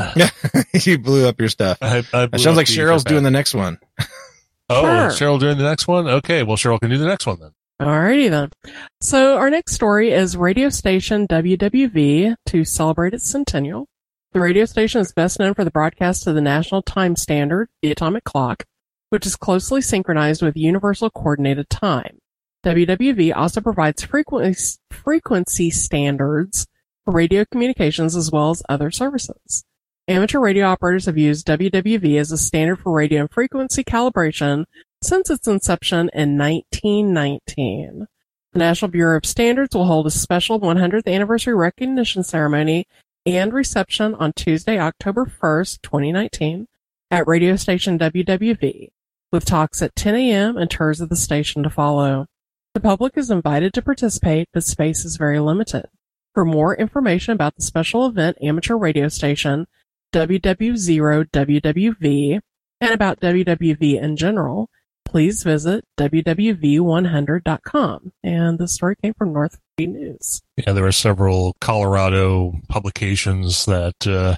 You 0.85 0.97
blew 0.97 1.27
up 1.27 1.39
your 1.39 1.49
stuff. 1.49 1.77
I, 1.81 2.03
I 2.13 2.23
It 2.33 2.39
sounds 2.39 2.57
like 2.57 2.65
Cheryl's 2.67 3.03
doing 3.03 3.23
the 3.23 3.29
next 3.31 3.53
one. 3.53 3.77
Oh, 4.69 4.81
Sure. 4.81 5.27
Cheryl 5.29 5.39
doing 5.39 5.57
the 5.57 5.63
next 5.65 5.87
one. 5.87 6.07
Okay, 6.07 6.41
well 6.43 6.57
Cheryl 6.57 6.79
can 6.79 6.89
do 6.89 6.97
the 6.97 7.05
next 7.05 7.27
one 7.27 7.39
then. 7.39 7.51
Alrighty 7.81 8.29
then. 8.29 8.49
So 9.01 9.37
our 9.37 9.49
next 9.49 9.73
story 9.73 10.11
is 10.11 10.35
radio 10.37 10.69
station 10.69 11.27
WWV 11.27 12.35
to 12.47 12.63
celebrate 12.65 13.13
its 13.13 13.29
centennial. 13.29 13.87
The 14.33 14.39
radio 14.39 14.65
station 14.65 14.99
is 14.99 15.11
best 15.11 15.39
known 15.39 15.53
for 15.53 15.63
the 15.63 15.69
broadcast 15.69 16.25
of 16.25 16.33
the 16.33 16.41
national 16.41 16.81
time 16.81 17.15
standard, 17.15 17.69
the 17.83 17.91
atomic 17.91 18.23
clock, 18.23 18.63
which 19.09 19.27
is 19.27 19.35
closely 19.35 19.79
synchronized 19.79 20.41
with 20.41 20.57
universal 20.57 21.11
coordinated 21.11 21.69
time. 21.69 22.17
WWV 22.65 23.35
also 23.35 23.61
provides 23.61 24.03
frequency, 24.03 24.79
frequency 24.89 25.69
standards 25.69 26.65
for 27.05 27.13
radio 27.13 27.45
communications 27.45 28.15
as 28.15 28.31
well 28.31 28.49
as 28.49 28.63
other 28.67 28.89
services. 28.89 29.65
Amateur 30.07 30.39
radio 30.39 30.65
operators 30.65 31.05
have 31.05 31.17
used 31.17 31.45
WWV 31.45 32.19
as 32.19 32.31
a 32.31 32.37
standard 32.37 32.79
for 32.79 32.91
radio 32.91 33.21
and 33.21 33.31
frequency 33.31 33.83
calibration 33.83 34.65
since 35.03 35.29
its 35.29 35.47
inception 35.47 36.09
in 36.11 36.39
1919. 36.39 38.07
The 38.53 38.59
National 38.59 38.89
Bureau 38.89 39.17
of 39.17 39.27
Standards 39.27 39.75
will 39.75 39.85
hold 39.85 40.07
a 40.07 40.11
special 40.11 40.59
100th 40.59 41.07
anniversary 41.07 41.53
recognition 41.53 42.23
ceremony 42.23 42.87
and 43.25 43.53
reception 43.53 44.13
on 44.15 44.33
Tuesday, 44.33 44.77
October 44.77 45.25
1st, 45.25 45.81
2019 45.81 46.67
at 47.09 47.25
radio 47.27 47.55
station 47.55 47.97
WWV 47.97 48.89
with 49.31 49.45
talks 49.45 49.81
at 49.81 49.95
10 49.95 50.15
a.m. 50.15 50.57
and 50.57 50.69
tours 50.69 50.99
of 50.99 51.07
the 51.09 51.15
station 51.15 51.63
to 51.63 51.69
follow. 51.69 52.27
The 52.73 52.79
public 52.79 53.17
is 53.17 53.31
invited 53.31 53.73
to 53.73 53.81
participate, 53.81 54.49
but 54.53 54.63
space 54.63 55.03
is 55.05 55.17
very 55.17 55.39
limited. 55.39 55.85
For 56.33 56.43
more 56.43 56.75
information 56.75 57.33
about 57.33 57.55
the 57.55 57.61
special 57.61 58.05
event 58.05 58.37
amateur 58.41 58.75
radio 58.75 59.07
station, 59.07 59.67
WW0WWV, 60.13 62.39
and 62.81 62.91
about 62.91 63.21
WWV 63.21 64.01
in 64.01 64.17
general, 64.17 64.69
please 65.05 65.43
visit 65.43 65.85
wwv100.com. 65.99 68.11
And 68.23 68.57
the 68.59 68.67
story 68.67 68.95
came 69.01 69.13
from 69.13 69.33
North 69.33 69.59
Forty 69.77 69.91
News. 69.91 70.41
Yeah, 70.57 70.73
there 70.73 70.83
were 70.83 70.91
several 70.91 71.55
Colorado 71.61 72.53
publications 72.69 73.65
that 73.65 74.07
uh, 74.07 74.35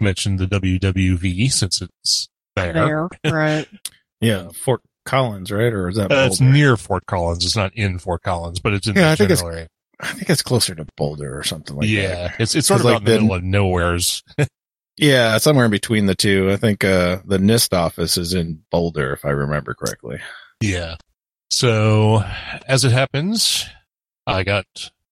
mentioned 0.00 0.38
the 0.38 0.46
WWV 0.46 1.50
since 1.52 1.82
it's 1.82 2.28
there. 2.54 2.72
There, 2.72 3.08
right? 3.32 3.68
Yeah, 4.20 4.48
Fort 4.50 4.82
Collins, 5.04 5.50
right? 5.52 5.72
Or 5.72 5.88
is 5.88 5.96
that? 5.96 6.10
Uh, 6.12 6.26
it's 6.30 6.40
near 6.40 6.76
Fort 6.76 7.04
Collins. 7.06 7.44
It's 7.44 7.56
not 7.56 7.74
in 7.74 7.98
Fort 7.98 8.22
Collins, 8.22 8.60
but 8.60 8.72
it's 8.72 8.86
in 8.86 8.94
Yeah, 8.96 9.02
the 9.02 9.10
I 9.10 9.14
think 9.16 9.30
it's 9.30 9.40
general 9.40 9.56
area. 9.56 9.68
I 10.00 10.12
think 10.12 10.28
it's 10.28 10.42
closer 10.42 10.74
to 10.74 10.86
Boulder 10.96 11.38
or 11.38 11.42
something 11.42 11.74
like 11.76 11.88
yeah, 11.88 12.28
that. 12.28 12.34
it's 12.40 12.54
it's 12.54 12.66
sort 12.68 12.80
of 12.80 12.84
like 12.84 12.98
in 12.98 13.04
the 13.04 13.10
the- 13.12 13.20
middle 13.20 13.34
of 13.36 13.42
nowheres. 13.42 14.22
Yeah, 14.98 15.38
somewhere 15.38 15.66
in 15.66 15.70
between 15.70 16.06
the 16.06 16.14
two. 16.14 16.50
I 16.50 16.56
think 16.56 16.84
uh 16.84 17.18
the 17.24 17.38
NIST 17.38 17.76
office 17.76 18.16
is 18.16 18.34
in 18.34 18.62
Boulder, 18.70 19.12
if 19.12 19.24
I 19.24 19.30
remember 19.30 19.74
correctly. 19.74 20.18
Yeah. 20.60 20.96
So 21.50 22.22
as 22.66 22.84
it 22.84 22.92
happens, 22.92 23.66
I 24.26 24.42
got 24.42 24.66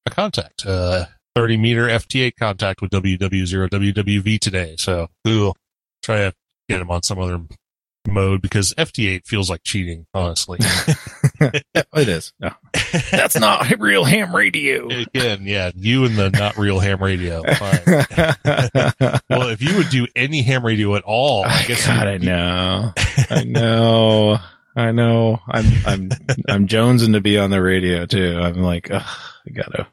a 0.07 0.11
contact, 0.11 0.67
uh, 0.67 1.07
30 1.35 1.57
meter 1.57 1.87
FT8 1.87 2.33
contact 2.39 2.83
with 2.83 2.91
WW0 2.91 3.69
WWV 3.69 4.39
today. 4.39 4.75
So 4.79 5.09
we'll 5.25 5.55
try 6.03 6.17
to 6.17 6.35
get 6.69 6.81
him 6.81 6.91
on 6.91 7.03
some 7.03 7.19
other 7.19 7.41
mode 8.07 8.43
because 8.43 8.75
FT8 8.75 9.27
feels 9.27 9.49
like 9.49 9.63
cheating, 9.65 10.07
honestly. 10.15 10.59
It 11.97 12.09
is. 12.09 12.33
No. 12.41 12.51
That's 13.11 13.37
not 13.39 13.79
real 13.79 14.05
ham 14.05 14.35
radio. 14.35 14.89
Again, 14.89 15.41
yeah, 15.43 15.71
you 15.75 16.05
and 16.05 16.17
the 16.17 16.31
not 16.31 16.57
real 16.57 16.79
ham 16.79 17.03
radio. 17.03 17.43
Well, 19.31 19.49
if 19.49 19.63
you 19.63 19.77
would 19.77 19.91
do 19.91 20.07
any 20.15 20.43
ham 20.43 20.65
radio 20.65 20.95
at 20.97 21.03
all, 21.05 21.45
I 21.45 21.49
ah, 21.49 21.61
I 21.63 21.67
guess 21.67 21.87
God, 21.87 22.07
I 22.09 22.19
know. 22.19 22.93
I 23.31 23.45
know. 23.45 24.39
I 24.77 24.93
know. 24.93 25.41
I'm 25.49 25.65
I'm 25.87 26.09
I'm 26.49 26.69
jonesing 26.69 27.13
to 27.15 27.21
be 27.21 27.39
on 27.39 27.51
the 27.51 27.63
radio 27.63 28.07
too. 28.07 28.39
I'm 28.41 28.61
like, 28.61 28.91
ugh, 28.91 29.03
I 29.47 29.51
gotta. 29.51 29.87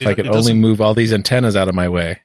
If 0.00 0.06
it- 0.06 0.10
I 0.10 0.14
could 0.14 0.28
only 0.28 0.54
move 0.54 0.80
all 0.80 0.94
these 0.94 1.12
antennas 1.12 1.56
out 1.56 1.68
of 1.68 1.74
my 1.74 1.88
way. 1.88 2.20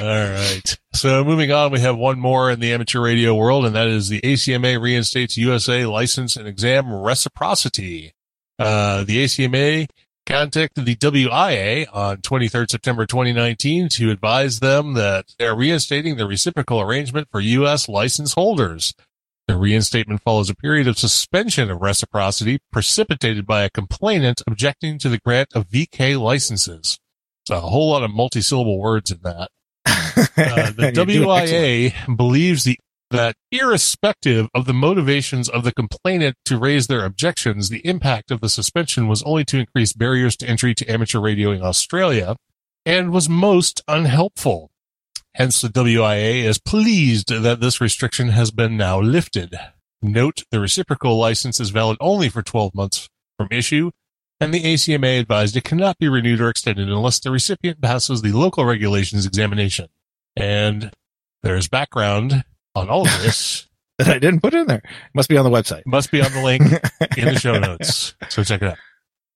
All 0.00 0.06
right. 0.06 0.78
So 0.94 1.22
moving 1.22 1.52
on, 1.52 1.70
we 1.70 1.80
have 1.80 1.98
one 1.98 2.18
more 2.18 2.50
in 2.50 2.60
the 2.60 2.72
amateur 2.72 3.00
radio 3.00 3.34
world, 3.34 3.66
and 3.66 3.74
that 3.74 3.88
is 3.88 4.08
the 4.08 4.20
ACMA 4.22 4.80
reinstates 4.80 5.36
USA 5.36 5.84
license 5.84 6.36
and 6.36 6.48
exam 6.48 6.92
reciprocity. 6.92 8.14
Uh, 8.58 9.04
the 9.04 9.24
ACMA 9.24 9.88
contacted 10.24 10.86
the 10.86 10.96
WIA 10.96 11.86
on 11.92 12.18
23rd 12.18 12.70
September 12.70 13.06
2019 13.06 13.88
to 13.90 14.10
advise 14.10 14.60
them 14.60 14.94
that 14.94 15.26
they're 15.38 15.54
reinstating 15.54 16.16
the 16.16 16.26
reciprocal 16.26 16.80
arrangement 16.80 17.28
for 17.30 17.40
U.S. 17.40 17.88
license 17.88 18.34
holders. 18.34 18.94
The 19.48 19.56
reinstatement 19.56 20.22
follows 20.22 20.48
a 20.48 20.54
period 20.54 20.86
of 20.86 20.98
suspension 20.98 21.70
of 21.70 21.82
reciprocity 21.82 22.60
precipitated 22.70 23.46
by 23.46 23.62
a 23.62 23.70
complainant 23.70 24.40
objecting 24.46 24.98
to 25.00 25.08
the 25.08 25.18
grant 25.18 25.48
of 25.54 25.68
VK 25.68 26.18
licenses. 26.18 26.98
So 27.46 27.56
a 27.56 27.60
whole 27.60 27.90
lot 27.90 28.04
of 28.04 28.12
multi-syllable 28.12 28.78
words 28.78 29.10
in 29.10 29.18
that. 29.24 29.50
Uh, 29.86 30.26
the 30.36 30.92
You're 30.94 31.04
doing 31.04 31.30
excellent. 31.30 31.48
WIA 31.50 32.16
believes 32.16 32.64
the 32.64 32.78
that 33.12 33.36
irrespective 33.50 34.48
of 34.54 34.64
the 34.64 34.72
motivations 34.72 35.48
of 35.48 35.64
the 35.64 35.72
complainant 35.72 36.34
to 36.46 36.58
raise 36.58 36.86
their 36.86 37.04
objections, 37.04 37.68
the 37.68 37.86
impact 37.86 38.30
of 38.30 38.40
the 38.40 38.48
suspension 38.48 39.06
was 39.06 39.22
only 39.24 39.44
to 39.44 39.58
increase 39.58 39.92
barriers 39.92 40.34
to 40.34 40.48
entry 40.48 40.74
to 40.74 40.86
amateur 40.86 41.20
radio 41.20 41.50
in 41.50 41.62
Australia 41.62 42.36
and 42.84 43.12
was 43.12 43.28
most 43.28 43.82
unhelpful. 43.86 44.70
Hence, 45.34 45.60
the 45.60 45.68
WIA 45.68 46.44
is 46.44 46.58
pleased 46.58 47.28
that 47.28 47.60
this 47.60 47.80
restriction 47.80 48.28
has 48.28 48.50
been 48.50 48.76
now 48.76 49.00
lifted. 49.00 49.54
Note 50.02 50.42
the 50.50 50.60
reciprocal 50.60 51.16
license 51.16 51.60
is 51.60 51.70
valid 51.70 51.96
only 52.00 52.28
for 52.28 52.42
12 52.42 52.74
months 52.74 53.08
from 53.38 53.48
issue, 53.50 53.92
and 54.42 54.54
the 54.54 54.62
ACMA 54.62 55.20
advised 55.20 55.56
it 55.56 55.64
cannot 55.64 55.98
be 55.98 56.08
renewed 56.08 56.40
or 56.40 56.48
extended 56.48 56.88
unless 56.88 57.18
the 57.20 57.30
recipient 57.30 57.80
passes 57.80 58.22
the 58.22 58.32
local 58.32 58.64
regulations 58.64 59.26
examination. 59.26 59.88
And 60.36 60.90
there's 61.42 61.68
background 61.68 62.44
on 62.74 62.88
all 62.88 63.02
of 63.02 63.22
this. 63.22 63.66
that 63.98 64.08
I 64.08 64.18
didn't 64.18 64.40
put 64.40 64.54
in 64.54 64.66
there. 64.66 64.82
Must 65.14 65.28
be 65.28 65.36
on 65.36 65.44
the 65.44 65.50
website. 65.50 65.82
Must 65.86 66.10
be 66.10 66.22
on 66.22 66.32
the 66.32 66.42
link 66.42 66.62
in 67.16 67.26
the 67.26 67.38
show 67.38 67.58
notes. 67.58 68.14
So 68.30 68.42
check 68.42 68.62
it 68.62 68.68
out. 68.68 68.78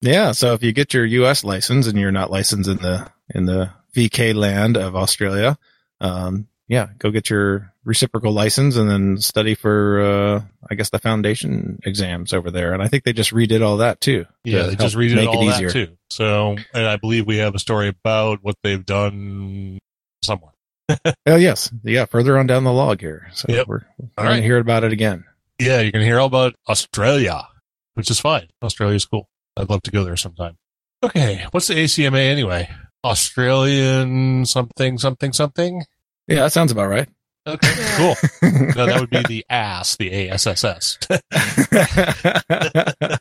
Yeah. 0.01 0.33
So 0.33 0.55
if 0.55 0.63
you 0.63 0.73
get 0.73 0.95
your 0.95 1.05
U.S. 1.05 1.45
license 1.45 1.87
and 1.87 1.99
you're 1.99 2.13
not 2.13 2.31
licensed 2.31 2.69
in 2.69 2.79
the 2.79 3.11
in 3.35 3.47
the 3.47 3.71
VK 3.95 4.35
land 4.35 4.77
of 4.77 4.97
Australia, 4.97 5.59
um, 6.01 6.49
yeah, 6.69 6.89
go 6.99 7.11
get 7.11 7.31
your 7.31 7.73
reciprocal 7.87 8.33
license 8.33 8.77
and 8.77 8.91
then 8.91 9.17
study 9.19 9.55
for, 9.55 10.01
uh, 10.03 10.43
I 10.69 10.75
guess 10.75 10.91
the 10.91 10.99
foundation 10.99 11.79
exams 11.87 12.33
over 12.35 12.51
there. 12.51 12.75
And 12.75 12.83
I 12.83 12.89
think 12.89 13.05
they 13.05 13.13
just 13.15 13.33
redid 13.33 13.65
all 13.65 13.79
that 13.79 14.01
too. 14.01 14.25
to 14.25 14.29
Yeah, 14.45 14.65
they 14.65 14.77
just 14.77 14.97
redid 14.97 15.15
make 15.15 15.29
all 15.29 15.43
it 15.43 15.47
that 15.47 15.55
easier. 15.63 15.71
too. 15.71 15.97
So, 16.11 16.57
and 16.75 16.87
I 16.87 16.97
believe 16.97 17.27
we 17.27 17.39
have 17.39 17.55
a 17.55 17.59
story 17.59 17.89
about 17.89 18.41
what 18.43 18.57
they've 18.63 18.85
done 18.85 19.79
somewhere. 20.23 20.53
Oh 21.29 21.35
yes, 21.37 21.73
yeah. 21.83 22.05
Further 22.05 22.39
on 22.39 22.47
down 22.47 22.63
the 22.65 22.73
log 22.73 23.01
here, 23.01 23.29
so 23.35 23.47
Yep. 23.49 23.67
we're, 23.67 23.81
we're 23.99 24.09
going 24.17 24.29
right. 24.29 24.37
to 24.37 24.43
hear 24.43 24.59
about 24.59 24.85
it 24.85 24.93
again. 24.93 25.25
Yeah, 25.59 25.81
you're 25.81 25.91
going 25.91 26.03
to 26.03 26.07
hear 26.07 26.21
all 26.21 26.27
about 26.29 26.55
Australia, 26.69 27.49
which 27.95 28.11
is 28.11 28.21
fine. 28.21 28.47
Australia's 28.63 29.05
cool. 29.05 29.29
I'd 29.57 29.69
love 29.71 29.83
to 29.83 29.91
go 29.91 30.05
there 30.05 30.17
sometime. 30.17 30.57
Okay, 31.03 31.45
what's 31.51 31.67
the 31.67 31.75
ACMA 31.75 32.19
anyway? 32.31 32.69
Australian 33.05 34.47
something, 34.47 34.99
something, 34.99 35.33
something? 35.33 35.83
Yeah, 36.29 36.37
that 36.43 36.53
sounds 36.53 36.73
about 36.73 36.89
right. 36.89 37.09
Okay, 37.47 37.75
cool. 37.97 38.15
No, 38.77 38.87
that 38.87 39.01
would 39.01 39.11
be 39.11 39.23
the 39.23 39.47
ass, 39.49 39.97
the 39.97 40.29
ASSS. 40.31 40.99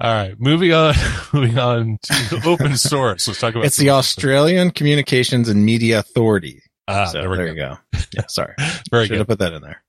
all 0.00 0.12
right, 0.12 0.34
moving 0.38 0.72
on, 0.72 0.94
moving 1.32 1.58
on 1.58 1.98
to 2.02 2.40
open 2.44 2.76
source. 2.76 3.26
Let's 3.28 3.40
talk 3.40 3.54
about 3.54 3.64
it's 3.64 3.76
the 3.76 3.86
some- 3.86 3.96
Australian 3.96 4.70
Communications 4.70 5.48
and 5.48 5.64
Media 5.64 6.00
Authority. 6.00 6.62
Ah, 6.88 7.06
so 7.06 7.20
there 7.20 7.30
we 7.30 7.36
there 7.36 7.46
go. 7.46 7.52
you 7.52 7.58
go. 7.58 7.78
Yeah, 8.12 8.26
sorry. 8.28 8.54
Very 8.90 9.06
Should 9.06 9.12
good. 9.12 9.18
have 9.18 9.26
put 9.28 9.38
that 9.38 9.52
in 9.52 9.62
there. 9.62 9.82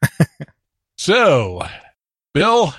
So, 0.97 1.63
Bill, 2.33 2.73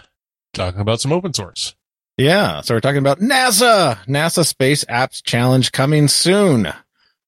talking 0.52 0.80
about 0.80 1.00
some 1.00 1.12
open 1.12 1.34
source. 1.34 1.74
Yeah. 2.16 2.60
So 2.60 2.74
we're 2.74 2.80
talking 2.80 2.98
about 3.00 3.18
NASA, 3.18 3.96
NASA 4.06 4.46
Space 4.46 4.84
Apps 4.84 5.22
Challenge 5.22 5.72
coming 5.72 6.06
soon. 6.06 6.72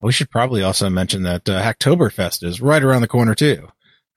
We 0.02 0.12
should 0.12 0.30
probably 0.30 0.62
also 0.62 0.88
mention 0.90 1.22
that 1.24 1.48
uh, 1.48 1.62
Hacktoberfest 1.62 2.44
is 2.44 2.60
right 2.60 2.82
around 2.82 3.00
the 3.00 3.08
corner 3.08 3.34
too, 3.34 3.68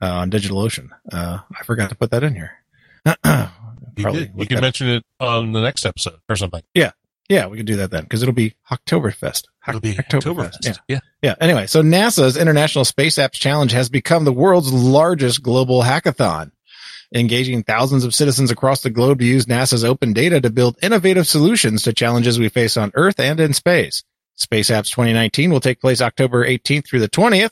uh, 0.01 0.09
on 0.11 0.29
DigitalOcean. 0.31 0.89
Uh, 1.11 1.39
I 1.57 1.63
forgot 1.63 1.89
to 1.89 1.95
put 1.95 2.11
that 2.11 2.23
in 2.23 2.35
here. 2.35 2.51
You, 3.97 4.05
could, 4.05 4.31
you 4.37 4.45
can 4.45 4.61
mention 4.61 4.87
it 4.87 5.03
on 5.19 5.51
the 5.51 5.59
next 5.61 5.85
episode 5.85 6.19
or 6.29 6.37
something. 6.37 6.61
Yeah, 6.73 6.91
Yeah, 7.27 7.47
we 7.47 7.57
can 7.57 7.65
do 7.65 7.75
that 7.77 7.91
then 7.91 8.03
because 8.03 8.21
it'll 8.21 8.33
be 8.33 8.53
Hacktoberfest. 8.71 9.43
Hack- 9.59 9.75
It'll 9.75 9.81
be 9.81 9.93
Hacktoberfest. 9.93 10.59
Oktoberfest. 10.61 10.65
Yeah. 10.65 10.73
yeah. 10.87 10.99
Yeah. 11.21 11.35
Anyway, 11.41 11.67
so 11.67 11.81
NASA's 11.83 12.37
International 12.37 12.85
Space 12.85 13.15
Apps 13.15 13.33
Challenge 13.33 13.73
has 13.73 13.89
become 13.89 14.23
the 14.23 14.31
world's 14.31 14.71
largest 14.71 15.43
global 15.43 15.81
hackathon, 15.83 16.51
engaging 17.13 17.63
thousands 17.63 18.05
of 18.05 18.15
citizens 18.15 18.51
across 18.51 18.83
the 18.83 18.89
globe 18.89 19.19
to 19.19 19.25
use 19.25 19.47
NASA's 19.47 19.83
open 19.83 20.13
data 20.13 20.39
to 20.39 20.49
build 20.49 20.77
innovative 20.81 21.27
solutions 21.27 21.83
to 21.83 21.91
challenges 21.93 22.39
we 22.39 22.47
face 22.47 22.77
on 22.77 22.91
Earth 22.95 23.19
and 23.19 23.39
in 23.41 23.53
space. 23.53 24.03
Space 24.39 24.69
Apps 24.69 24.89
2019 24.89 25.51
will 25.51 25.59
take 25.59 25.81
place 25.81 26.01
October 26.01 26.45
18th 26.45 26.87
through 26.87 27.01
the 27.01 27.09
20th, 27.09 27.51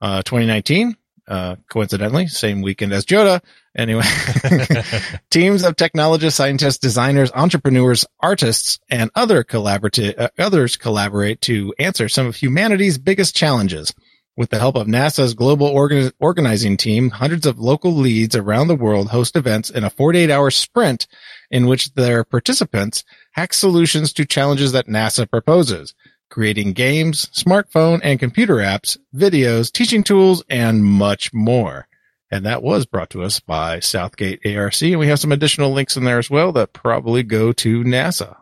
uh, 0.00 0.22
2019. 0.22 0.96
Uh, 1.26 1.56
coincidentally, 1.68 2.26
same 2.26 2.62
weekend 2.62 2.90
as 2.90 3.04
JOTA. 3.04 3.42
Anyway, 3.76 4.02
teams 5.30 5.62
of 5.62 5.76
technologists, 5.76 6.38
scientists, 6.38 6.78
designers, 6.78 7.30
entrepreneurs, 7.34 8.06
artists, 8.20 8.78
and 8.88 9.10
other 9.14 9.44
collaborative 9.44 10.18
uh, 10.18 10.30
others 10.38 10.78
collaborate 10.78 11.42
to 11.42 11.74
answer 11.78 12.08
some 12.08 12.26
of 12.26 12.36
humanity's 12.36 12.96
biggest 12.96 13.36
challenges. 13.36 13.92
With 14.38 14.50
the 14.50 14.60
help 14.60 14.76
of 14.76 14.86
NASA's 14.86 15.34
global 15.34 15.68
organi- 15.68 16.12
organizing 16.20 16.76
team, 16.76 17.10
hundreds 17.10 17.44
of 17.44 17.58
local 17.58 17.92
leads 17.92 18.36
around 18.36 18.68
the 18.68 18.76
world 18.76 19.08
host 19.08 19.34
events 19.34 19.68
in 19.68 19.82
a 19.82 19.90
48-hour 19.90 20.52
sprint 20.52 21.08
in 21.50 21.66
which 21.66 21.92
their 21.94 22.22
participants 22.22 23.02
hack 23.32 23.52
solutions 23.52 24.12
to 24.12 24.24
challenges 24.24 24.72
that 24.72 24.86
NASA 24.86 25.28
proposes, 25.28 25.92
creating 26.30 26.72
games, 26.72 27.26
smartphone 27.26 28.00
and 28.02 28.20
computer 28.20 28.56
apps, 28.56 28.96
videos, 29.14 29.72
teaching 29.72 30.02
tools, 30.02 30.42
and 30.48 30.84
much 30.84 31.32
more. 31.32 31.86
And 32.30 32.44
that 32.44 32.62
was 32.62 32.86
brought 32.86 33.10
to 33.10 33.22
us 33.22 33.40
by 33.40 33.80
Southgate 33.80 34.44
ARC. 34.44 34.82
And 34.82 34.98
we 34.98 35.08
have 35.08 35.20
some 35.20 35.32
additional 35.32 35.72
links 35.72 35.96
in 35.96 36.04
there 36.04 36.18
as 36.18 36.28
well 36.28 36.52
that 36.52 36.72
probably 36.74 37.22
go 37.22 37.52
to 37.52 37.82
NASA. 37.84 38.36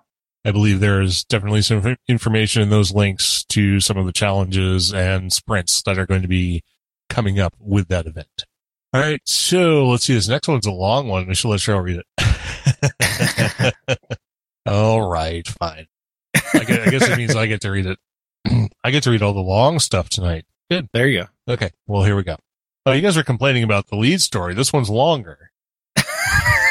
I 0.44 0.52
believe 0.52 0.80
there's 0.80 1.24
definitely 1.24 1.62
some 1.62 1.96
information 2.08 2.62
in 2.62 2.70
those 2.70 2.92
links 2.92 3.44
to 3.50 3.80
some 3.80 3.96
of 3.96 4.06
the 4.06 4.12
challenges 4.12 4.92
and 4.92 5.32
sprints 5.32 5.82
that 5.82 5.98
are 5.98 6.06
going 6.06 6.22
to 6.22 6.28
be 6.28 6.62
coming 7.08 7.40
up 7.40 7.54
with 7.58 7.88
that 7.88 8.06
event. 8.06 8.44
All 8.92 9.00
right. 9.00 9.20
So 9.24 9.86
let's 9.88 10.04
see. 10.04 10.14
This 10.14 10.28
next 10.28 10.48
one's 10.48 10.66
a 10.66 10.72
long 10.72 11.08
one. 11.08 11.26
We 11.26 11.34
should 11.34 11.48
let 11.48 11.60
Cheryl 11.60 11.82
read 11.82 12.02
it. 12.18 13.98
All 14.66 15.08
right. 15.08 15.46
Fine. 15.46 15.86
I 16.54 16.64
guess, 16.64 16.86
I 16.86 16.90
guess 16.90 17.08
it 17.08 17.16
means 17.18 17.36
I 17.36 17.46
get 17.46 17.60
to 17.62 17.70
read 17.70 17.86
it. 17.86 17.98
I 18.84 18.90
get 18.90 19.02
to 19.04 19.10
read 19.10 19.22
all 19.22 19.32
the 19.32 19.40
long 19.40 19.78
stuff 19.78 20.08
tonight. 20.08 20.44
Good. 20.70 20.88
There 20.92 21.06
you 21.06 21.22
go. 21.46 21.52
Okay. 21.54 21.70
Well, 21.86 22.04
here 22.04 22.16
we 22.16 22.22
go. 22.22 22.36
Oh, 22.84 22.92
you 22.92 23.02
guys 23.02 23.16
are 23.16 23.24
complaining 23.24 23.62
about 23.62 23.88
the 23.88 23.96
lead 23.96 24.20
story. 24.20 24.54
This 24.54 24.72
one's 24.72 24.90
longer. 24.90 25.50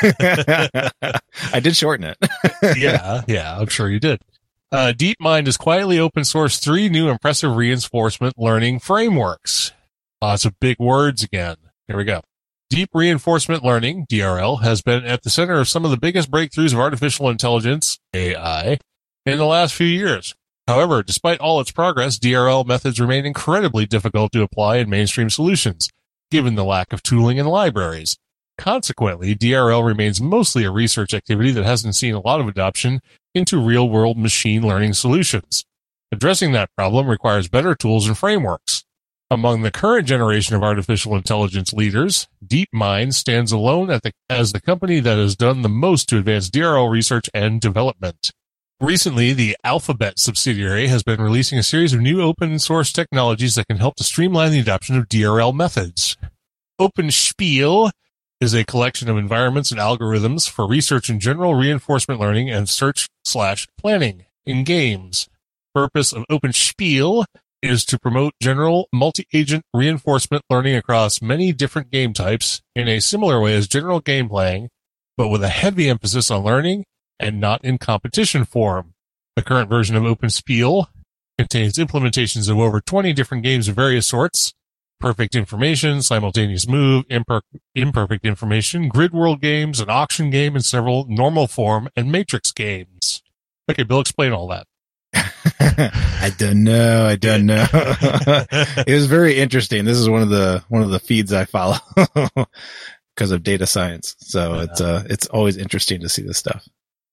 I 0.04 1.60
did 1.62 1.76
shorten 1.76 2.06
it. 2.06 2.18
yeah, 2.78 3.22
yeah, 3.28 3.58
I'm 3.58 3.68
sure 3.68 3.90
you 3.90 4.00
did. 4.00 4.22
Uh, 4.72 4.94
DeepMind 4.96 5.46
has 5.46 5.58
quietly 5.58 6.00
open 6.00 6.24
sourced 6.24 6.62
three 6.62 6.90
new 6.90 7.10
impressive 7.10 7.56
reinforcement 7.56 8.36
learning 8.38 8.80
frameworks. 8.80 9.72
Lots 10.22 10.46
of 10.46 10.60
big 10.60 10.80
words 10.80 11.24
again. 11.24 11.56
Here 11.88 11.98
we 11.98 12.04
go. 12.04 12.22
Deep 12.70 12.90
reinforcement 12.94 13.64
learning, 13.64 14.08
DRL, 14.08 14.64
has 14.64 14.82
been 14.82 15.06
at 15.06 15.24
the 15.24 15.30
center 15.30 15.60
of 15.60 15.68
some 15.68 15.86
of 15.86 15.92
the 15.92 15.98
biggest 15.98 16.32
breakthroughs 16.32 16.74
of 16.74 16.80
artificial 16.80 17.30
intelligence, 17.30 18.00
AI, 18.14 18.80
in 19.26 19.38
the 19.38 19.46
last 19.46 19.74
few 19.74 19.88
years. 19.88 20.36
However, 20.68 21.04
despite 21.04 21.40
all 21.40 21.60
its 21.60 21.72
progress, 21.72 22.18
DRL 22.18 22.66
methods 22.66 23.00
remain 23.00 23.26
incredibly 23.26 23.86
difficult 23.86 24.32
to 24.32 24.42
apply 24.42 24.78
in 24.78 24.90
mainstream 24.90 25.30
solutions, 25.30 25.90
given 26.32 26.56
the 26.56 26.64
lack 26.64 26.92
of 26.92 27.04
tooling 27.04 27.40
and 27.40 27.50
libraries. 27.50 28.18
Consequently, 28.58 29.36
DRL 29.36 29.86
remains 29.86 30.22
mostly 30.22 30.64
a 30.64 30.72
research 30.72 31.14
activity 31.14 31.52
that 31.52 31.66
hasn't 31.66 31.96
seen 31.96 32.16
a 32.16 32.22
lot 32.22 32.40
of 32.40 32.48
adoption 32.48 33.02
into 33.34 33.60
real 33.60 33.90
world 33.90 34.18
machine 34.18 34.66
learning 34.66 34.94
solutions. 34.94 35.66
Addressing 36.12 36.54
that 36.54 36.70
problem 36.78 37.08
requires 37.08 37.48
better 37.48 37.76
tools 37.76 38.08
and 38.08 38.18
frameworks. 38.18 38.84
Among 39.30 39.64
the 39.64 39.72
current 39.72 40.08
generation 40.08 40.56
of 40.56 40.64
artificial 40.64 41.16
intelligence 41.16 41.74
leaders, 41.74 42.28
DeepMind 42.46 43.14
stands 43.14 43.52
alone 43.52 43.88
the, 43.88 44.12
as 44.30 44.54
the 44.54 44.62
company 44.62 45.00
that 45.00 45.18
has 45.18 45.36
done 45.36 45.62
the 45.62 45.70
most 45.70 46.08
to 46.10 46.20
advance 46.20 46.50
DRL 46.50 46.90
research 46.90 47.30
and 47.34 47.60
development. 47.60 48.32
Recently, 48.82 49.32
the 49.32 49.56
Alphabet 49.64 50.20
subsidiary 50.20 50.88
has 50.88 51.02
been 51.02 51.22
releasing 51.22 51.58
a 51.58 51.64
series 51.64 51.94
of 51.94 52.02
new 52.02 52.22
open 52.22 52.60
source 52.60 52.92
technologies 52.92 53.56
that 53.56 53.68
can 53.70 53.78
help 53.78 53.96
to 53.96 54.04
streamline 54.04 54.52
the 54.52 54.60
adoption 54.60 54.98
of 54.98 55.08
DRL 55.08 55.54
methods. 55.56 56.18
OpenSpiel 56.80 57.92
is 58.42 58.54
a 58.54 58.66
collection 58.66 59.10
of 59.10 59.18
environments 59.18 59.72
and 59.72 59.80
algorithms 59.80 60.50
for 60.50 60.68
research 60.68 61.10
in 61.10 61.22
general 61.22 61.56
reinforcement 61.56 62.20
learning 62.20 62.50
and 62.50 62.68
search 62.68 63.08
slash 63.24 63.66
planning 63.80 64.26
in 64.46 64.66
games. 64.66 65.30
Purpose 65.74 66.12
of 66.12 66.26
OpenSpiel 66.30 67.24
is 67.62 67.86
to 67.86 67.98
promote 67.98 68.34
general 68.42 68.90
multi-agent 68.92 69.64
reinforcement 69.74 70.44
learning 70.50 70.76
across 70.76 71.22
many 71.22 71.54
different 71.54 71.92
game 71.92 72.12
types 72.12 72.62
in 72.76 72.90
a 72.90 73.00
similar 73.00 73.40
way 73.40 73.56
as 73.56 73.70
general 73.70 74.02
game 74.02 74.28
playing, 74.28 74.68
but 75.16 75.30
with 75.30 75.46
a 75.46 75.50
heavy 75.50 75.88
emphasis 75.88 76.30
on 76.30 76.44
learning 76.44 76.84
and 77.20 77.40
not 77.40 77.64
in 77.64 77.78
competition 77.78 78.46
form. 78.46 78.94
The 79.36 79.42
current 79.42 79.70
version 79.70 79.96
of 79.96 80.04
OpenSpiel 80.04 80.88
contains 81.38 81.78
implementations 81.78 82.50
of 82.50 82.58
over 82.58 82.80
20 82.80 83.14
different 83.14 83.44
games 83.44 83.68
of 83.68 83.76
various 83.76 84.08
sorts, 84.08 84.54
perfect 85.00 85.36
information, 85.36 86.02
simultaneous 86.02 86.68
move, 86.68 87.08
imper- 87.10 87.42
imperfect 87.74 88.26
information, 88.26 88.88
grid 88.88 89.14
world 89.14 89.42
games, 89.42 89.80
an 89.80 89.90
auction 89.90 90.30
game, 90.30 90.56
and 90.56 90.64
several 90.64 91.06
normal 91.10 91.48
form 91.48 91.90
and 91.96 92.12
matrix 92.12 92.52
games. 92.52 93.22
Okay, 93.70 93.84
Bill, 93.84 94.00
explain 94.00 94.32
all 94.32 94.48
that. 94.48 94.68
I 95.60 96.32
don't 96.38 96.64
know. 96.64 97.06
I 97.06 97.16
don't 97.16 97.46
know. 97.46 97.66
it 97.74 98.94
was 98.94 99.08
very 99.08 99.38
interesting. 99.38 99.86
This 99.86 99.98
is 99.98 100.10
one 100.10 100.22
of 100.22 100.30
the 100.30 100.64
one 100.70 100.82
of 100.82 100.90
the 100.90 101.00
feeds 101.00 101.32
I 101.32 101.46
follow 101.46 101.78
because 103.16 103.32
of 103.32 103.44
data 103.44 103.66
science. 103.66 104.16
So 104.20 104.60
it's 104.60 104.82
uh 104.82 105.04
it's 105.10 105.28
always 105.28 105.58
interesting 105.58 106.02
to 106.02 106.10
see 106.10 106.24
this 106.24 106.38
stuff. 106.38 106.68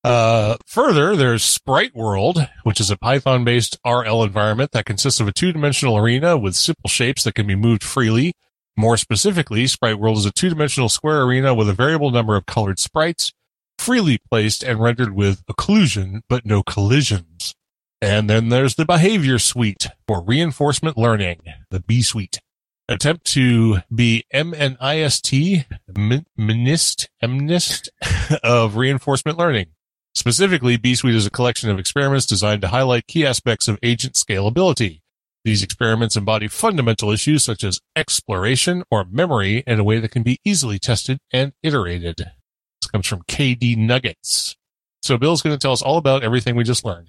Uh, 0.05 0.57
further, 0.67 1.15
there's 1.15 1.45
Sprite 1.45 1.95
World, 1.95 2.49
which 2.65 2.81
is 2.81 2.91
a 2.91 2.97
Python 2.97 3.45
based 3.45 3.79
RL 3.87 4.25
environment 4.25 4.73
that 4.73 4.85
consists 4.85 5.21
of 5.21 5.29
a 5.29 5.33
two 5.33 5.53
dimensional 5.53 5.97
arena 5.97 6.37
with 6.37 6.57
simple 6.57 6.89
shapes 6.89 7.23
that 7.25 7.35
can 7.35 7.47
be 7.47 7.55
moved 7.55 7.85
freely. 7.85 8.35
More 8.77 8.97
specifically, 8.97 9.67
Sprite 9.67 10.01
World 10.01 10.19
is 10.19 10.27
a 10.27 10.33
two 10.33 10.49
dimensional 10.49 10.89
square 10.89 11.23
arena 11.23 11.55
with 11.55 11.69
a 11.69 11.75
variable 11.75 12.11
number 12.11 12.37
of 12.37 12.47
colored 12.47 12.81
sprites, 12.81 13.33
freely 13.79 14.19
placed 14.29 14.65
and 14.65 14.81
rendered 14.81 15.15
with 15.15 15.47
occlusion, 15.47 16.23
but 16.29 16.45
no 16.45 16.63
collisions. 16.63 17.55
And 18.01 18.29
then 18.29 18.49
there's 18.49 18.75
the 18.75 18.85
Behavior 18.85 19.39
Suite 19.39 19.87
for 20.09 20.21
reinforcement 20.25 20.99
learning, 20.99 21.43
the 21.71 21.79
B 21.79 22.03
Suite. 22.03 22.41
Attempt 22.89 23.25
to 23.27 23.79
be 23.95 24.25
MNIST, 24.35 25.65
MNIST, 25.95 27.09
MNIST 27.23 27.89
of 28.43 28.77
reinforcement 28.77 29.39
learning. 29.39 29.67
Specifically, 30.15 30.77
B 30.77 30.95
Suite 30.95 31.15
is 31.15 31.27
a 31.27 31.31
collection 31.31 31.71
of 31.71 31.79
experiments 31.79 32.27
designed 32.27 32.63
to 32.63 32.69
highlight 32.69 33.07
key 33.07 33.25
aspects 33.27 33.67
of 33.69 33.79
agent 33.83 34.15
scalability. 34.15 35.01
These 35.45 35.63
experiments 35.63 36.17
embody 36.17 36.49
fundamental 36.49 37.11
issues 37.11 37.43
such 37.43 37.65
as 37.65 37.81
exploration 37.97 38.85
or 38.91 39.05
memory 39.11 39.65
in 39.67 39.81
a 39.81 39.85
way 39.85 39.99
that 39.99 40.11
can 40.11 40.23
be 40.23 40.39
easily 40.45 40.79
tested 40.79 41.19
and 41.33 41.53
iterated. 41.63 42.19
This 42.19 42.91
comes 42.93 43.07
from 43.07 43.23
KD 43.23 43.77
Nuggets. 43.77 44.57
So 45.03 45.19
Bill's 45.19 45.43
going 45.43 45.57
to 45.57 45.61
tell 45.61 45.73
us 45.73 45.83
all 45.83 45.97
about 45.97 46.23
everything 46.23 46.55
we 46.55 46.63
just 46.63 46.85
learned. 46.85 47.09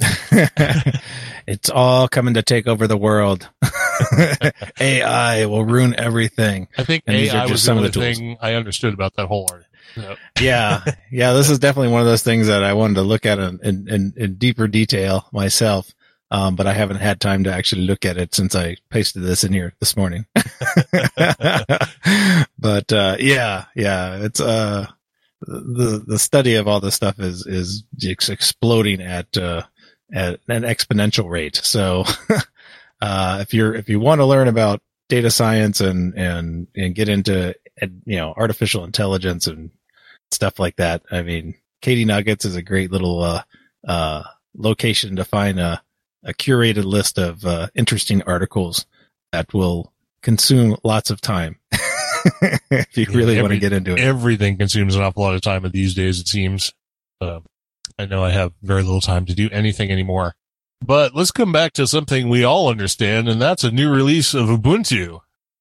it's 1.46 1.70
all 1.70 2.08
coming 2.08 2.34
to 2.34 2.42
take 2.42 2.66
over 2.66 2.86
the 2.86 2.96
world. 2.98 3.48
AI 4.80 5.46
will 5.46 5.64
ruin 5.64 5.94
everything. 5.98 6.68
I 6.76 6.84
think 6.84 7.04
And 7.06 7.16
AI 7.16 7.46
was 7.46 7.62
some 7.62 7.76
of 7.78 7.82
the 7.84 7.88
the 7.88 7.92
tools. 7.94 8.18
thing 8.18 8.36
I 8.40 8.54
understood 8.54 8.92
about 8.92 9.14
that 9.16 9.26
whole 9.26 9.48
art. 9.50 9.64
So, 9.94 10.16
yeah, 10.40 10.82
yeah. 11.10 11.32
This 11.32 11.50
is 11.50 11.58
definitely 11.58 11.92
one 11.92 12.00
of 12.00 12.06
those 12.06 12.22
things 12.22 12.46
that 12.46 12.62
I 12.62 12.72
wanted 12.74 12.94
to 12.94 13.02
look 13.02 13.26
at 13.26 13.38
in, 13.38 13.60
in, 13.62 14.14
in, 14.16 14.34
deeper 14.34 14.68
detail 14.68 15.26
myself. 15.32 15.92
Um, 16.32 16.54
but 16.54 16.68
I 16.68 16.72
haven't 16.72 16.98
had 16.98 17.20
time 17.20 17.44
to 17.44 17.52
actually 17.52 17.82
look 17.82 18.04
at 18.04 18.16
it 18.16 18.34
since 18.34 18.54
I 18.54 18.76
pasted 18.88 19.22
this 19.22 19.42
in 19.42 19.52
here 19.52 19.74
this 19.80 19.96
morning. 19.96 20.26
but, 22.58 22.92
uh, 22.92 23.16
yeah, 23.18 23.64
yeah, 23.74 24.16
it's, 24.18 24.40
uh, 24.40 24.86
the, 25.40 26.04
the 26.06 26.18
study 26.20 26.54
of 26.54 26.68
all 26.68 26.78
this 26.80 26.94
stuff 26.94 27.18
is, 27.18 27.44
is 27.46 27.82
ex- 28.06 28.28
exploding 28.28 29.00
at, 29.02 29.36
uh, 29.36 29.62
at 30.12 30.38
an 30.46 30.62
exponential 30.62 31.28
rate. 31.28 31.56
So, 31.56 32.04
uh, 33.00 33.38
if 33.40 33.52
you're, 33.52 33.74
if 33.74 33.88
you 33.88 33.98
want 33.98 34.20
to 34.20 34.26
learn 34.26 34.46
about 34.46 34.82
data 35.08 35.32
science 35.32 35.80
and, 35.80 36.14
and, 36.16 36.68
and 36.76 36.94
get 36.94 37.08
into, 37.08 37.56
you 38.04 38.18
know, 38.18 38.34
artificial 38.36 38.84
intelligence 38.84 39.48
and 39.48 39.72
stuff 40.32 40.58
like 40.58 40.76
that, 40.76 41.02
I 41.10 41.22
mean, 41.22 41.54
KDnuggets 41.82 42.44
is 42.44 42.56
a 42.56 42.62
great 42.62 42.90
little, 42.92 43.22
uh, 43.22 43.42
uh, 43.86 44.22
location 44.56 45.16
to 45.16 45.24
find 45.24 45.58
a, 45.60 45.82
a 46.24 46.34
curated 46.34 46.84
list 46.84 47.18
of, 47.18 47.44
uh, 47.44 47.68
interesting 47.74 48.22
articles 48.22 48.86
that 49.32 49.52
will 49.54 49.92
consume 50.22 50.76
lots 50.84 51.10
of 51.10 51.20
time. 51.20 51.58
if 52.70 52.96
you 52.98 53.06
Yeah, 53.08 53.16
really 53.16 53.40
want 53.40 53.52
to 53.52 53.58
get 53.58 53.72
into 53.72 53.94
it. 53.94 54.00
everything 54.00 54.58
consumes 54.58 54.94
an 54.94 55.02
awful 55.02 55.22
lot 55.22 55.34
of 55.34 55.40
time 55.40 55.68
these 55.72 55.94
days, 55.94 56.20
it 56.20 56.28
seems. 56.28 56.72
Uh, 57.20 57.40
I 57.98 58.06
know 58.06 58.24
I 58.24 58.30
have 58.30 58.52
very 58.62 58.82
little 58.82 59.00
time 59.00 59.26
to 59.26 59.34
do 59.34 59.48
anything 59.50 59.90
anymore. 59.90 60.34
But 60.82 61.14
let's 61.14 61.30
come 61.30 61.52
back 61.52 61.74
to 61.74 61.86
something 61.86 62.28
we 62.30 62.42
all 62.44 62.68
understand, 62.68 63.28
and 63.28 63.40
that's 63.40 63.64
a 63.64 63.70
new 63.70 63.90
release 63.90 64.32
of 64.32 64.48
Ubuntu. 64.48 65.20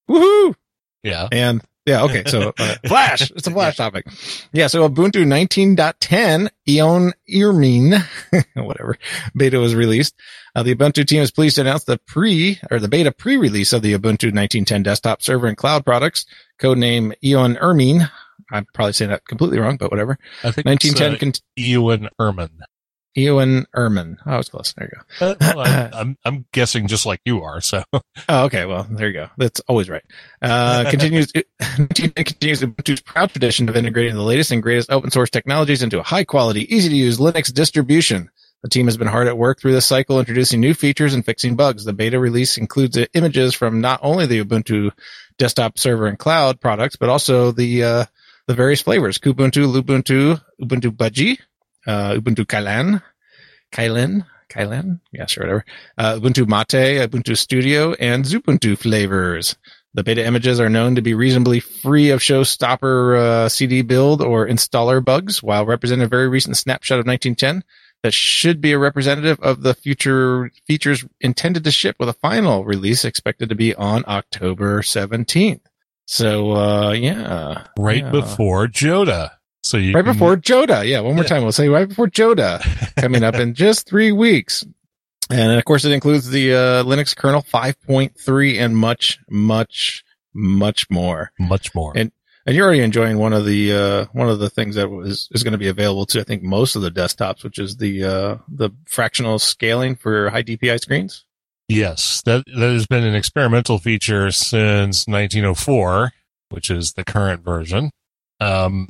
Woohoo! 0.10 0.56
Yeah. 1.04 1.28
And 1.32 1.62
yeah, 1.86 2.04
okay. 2.04 2.24
So 2.28 2.54
uh, 2.58 2.76
Flash, 2.88 3.32
it's 3.32 3.48
a 3.48 3.52
Flash 3.52 3.78
topic. 3.78 4.06
Yeah. 4.52 4.68
So 4.68 4.88
Ubuntu 4.88 5.26
19.10 5.26 6.50
Eoan 6.68 7.14
Ermine, 7.34 8.04
whatever 8.56 8.98
beta 9.36 9.60
was 9.60 9.76
released. 9.76 10.16
Uh, 10.56 10.64
the 10.64 10.76
Ubuntu 10.76 11.06
team 11.06 11.22
is 11.22 11.32
pleased 11.32 11.56
to 11.56 11.62
announce 11.62 11.84
the 11.84 11.98
pre 11.98 12.60
or 12.72 12.80
the 12.80 12.88
beta 12.88 13.12
pre-release 13.12 13.74
of 13.74 13.82
the 13.82 13.94
Ubuntu 13.94 14.34
1910 14.34 14.84
desktop 14.84 15.22
server 15.22 15.48
and 15.48 15.58
cloud 15.58 15.86
products, 15.86 16.26
codename 16.60 17.14
Eoan 17.24 17.58
Ermine. 17.62 18.10
I'm 18.52 18.66
probably 18.74 18.94
saying 18.94 19.12
that 19.12 19.26
completely 19.26 19.60
wrong, 19.60 19.78
but 19.78 19.92
whatever. 19.92 20.18
I 20.44 20.52
think 20.52 20.66
1910 20.66 21.14
it's, 21.14 21.20
con- 21.20 21.30
uh, 21.30 21.62
Ewan 21.62 22.10
Erman. 22.20 22.50
Eoan 23.18 23.66
Ermine. 23.76 24.18
Oh, 24.26 24.32
I 24.32 24.38
was 24.38 24.50
close. 24.50 24.74
There 24.74 24.90
you 24.92 25.02
go. 25.20 25.32
Uh, 25.32 25.54
well, 25.56 25.68
I'm, 25.68 25.94
I'm, 25.94 26.18
I'm 26.26 26.46
guessing 26.52 26.88
just 26.88 27.06
like 27.06 27.22
you 27.26 27.42
are. 27.44 27.62
So 27.62 27.84
Oh, 28.30 28.46
okay. 28.46 28.66
Well, 28.66 28.88
there 28.90 29.08
you 29.08 29.14
go. 29.14 29.30
That's 29.38 29.60
always 29.62 29.90
right. 29.90 30.04
Uh, 30.42 30.90
continues, 30.90 31.32
continues 31.60 32.62
Ubuntu's 32.62 33.02
proud 33.02 33.32
tradition 33.32 33.70
of 33.70 33.76
integrating 33.76 34.16
the 34.16 34.22
latest 34.22 34.52
and 34.52 34.62
greatest 34.62 34.92
open 34.92 35.12
source 35.12 35.30
technologies 35.30 35.84
into 35.84 36.00
a 36.00 36.04
high 36.04 36.24
quality, 36.24 36.74
easy 36.74 36.90
to 36.90 36.96
use 36.96 37.18
Linux 37.18 37.54
distribution. 37.54 38.30
The 38.62 38.70
team 38.70 38.88
has 38.88 38.98
been 38.98 39.08
hard 39.08 39.28
at 39.28 39.38
work 39.38 39.62
through 39.62 39.72
this 39.72 39.86
cycle, 39.86 40.20
introducing 40.20 40.60
new 40.60 40.74
features 40.74 41.14
and 41.14 41.26
fixing 41.26 41.56
bugs. 41.56 41.86
The 41.86 41.94
beta 41.94 42.20
release 42.20 42.58
includes 42.58 42.98
images 43.14 43.54
from 43.54 43.80
not 43.80 44.02
only 44.04 44.26
the 44.26 44.44
Ubuntu 44.44 44.92
desktop 45.38 45.80
server 45.80 46.08
and 46.08 46.20
cloud 46.20 46.60
products, 46.60 46.98
but 46.98 47.08
also 47.08 47.52
the, 47.52 47.84
uh, 47.84 48.06
the 48.48 48.56
various 48.56 48.82
flavors, 48.82 49.18
Kubuntu, 49.18 49.72
Lubuntu, 49.72 50.42
Ubuntu 50.62 50.90
Budgie, 50.92 51.40
uh, 51.88 52.14
Ubuntu 52.14 52.46
Kylin, 52.46 53.02
Kylin, 53.72 54.26
Kylin, 54.50 55.00
yeah, 55.12 55.26
sure, 55.26 55.44
whatever 55.44 55.66
uh, 55.98 56.16
Ubuntu 56.16 56.48
Mate, 56.48 57.08
Ubuntu 57.10 57.38
Studio, 57.38 57.94
and 57.94 58.26
Xubuntu 58.26 58.78
flavors. 58.78 59.56
The 59.96 60.04
beta 60.04 60.24
images 60.24 60.60
are 60.60 60.70
known 60.70 60.96
to 60.96 61.02
be 61.02 61.16
reasonably 61.16 61.60
free 61.60 62.12
of 62.12 62.20
showstopper 62.20 63.18
uh, 63.18 63.50
CD 63.50 63.82
build 63.82 64.22
or 64.22 64.48
installer 64.48 65.04
bugs, 65.04 65.42
while 65.42 65.66
representing 65.66 66.06
a 66.06 66.10
very 66.10 66.28
recent 66.30 66.58
snapshot 66.58 67.00
of 67.00 67.08
1910 67.08 67.64
that 68.04 68.14
should 68.14 68.62
be 68.62 68.72
a 68.72 68.80
representative 68.80 69.40
of 69.42 69.62
the 69.62 69.74
future 69.74 70.52
features 70.68 71.06
intended 71.20 71.64
to 71.64 71.72
ship 71.72 71.96
with 72.00 72.08
a 72.08 72.14
final 72.14 72.64
release 72.64 73.04
expected 73.04 73.50
to 73.50 73.56
be 73.56 73.74
on 73.76 74.04
October 74.08 74.82
17th. 74.82 75.62
So, 76.06 76.52
uh, 76.56 76.92
yeah. 76.92 77.66
right 77.78 78.04
Yeah. 78.04 78.12
before 78.12 78.68
JOTA. 78.68 79.32
So 79.70 79.78
you 79.78 79.94
Right 79.94 80.04
can- 80.04 80.14
before 80.14 80.36
JOTA. 80.36 80.88
Yeah, 80.88 81.02
one 81.02 81.16
more 81.16 81.24
Yeah. 81.24 81.30
time. 81.30 81.44
We'll 81.44 81.52
say 81.52 81.70
right 81.70 81.88
before 81.88 82.08
JOTA 82.08 82.96
coming 83.02 83.24
up 83.24 83.36
in 83.36 83.54
just 83.54 83.88
three 83.88 84.12
weeks. 84.12 84.66
And 85.30 85.52
of 85.52 85.64
course, 85.66 85.86
it 85.86 85.92
includes 85.92 86.30
the 86.30 86.54
uh, 86.54 86.84
Linux 86.84 87.16
kernel 87.16 87.44
5.3 87.44 88.60
and 88.60 88.76
much, 88.76 89.20
much, 89.30 90.04
much 90.34 90.90
more. 90.90 91.32
much 91.40 91.74
more. 91.76 91.94
And- 91.96 92.12
And 92.48 92.56
you're 92.56 92.66
already 92.66 92.82
enjoying 92.82 93.20
one 93.20 93.34
of 93.34 93.46
the 93.46 93.74
uh, 93.74 94.06
one 94.14 94.28
of 94.28 94.40
the 94.40 94.50
things 94.50 94.74
that 94.76 94.90
was 94.90 95.28
is 95.32 95.44
going 95.44 95.52
to 95.52 95.58
be 95.60 95.68
available 95.68 96.08
to 96.08 96.20
I 96.20 96.24
think 96.24 96.42
most 96.42 96.76
of 96.76 96.82
the 96.82 96.90
desktops, 96.90 97.44
which 97.44 97.60
is 97.60 97.78
the 97.78 98.04
uh, 98.04 98.36
the 98.48 98.72
fractional 98.88 99.38
scaling 99.38 99.96
for 99.96 100.32
high 100.32 100.42
DPI 100.42 100.80
screens. 100.80 101.26
Yes, 101.68 102.24
that 102.26 102.46
that 102.48 102.72
has 102.74 102.88
been 102.88 103.04
an 103.04 103.14
experimental 103.14 103.78
feature 103.78 104.32
since 104.32 105.06
1904, 105.08 106.12
which 106.50 106.72
is 106.72 106.94
the 106.94 107.04
current 107.04 107.44
version. 107.44 107.92
Um, 108.40 108.88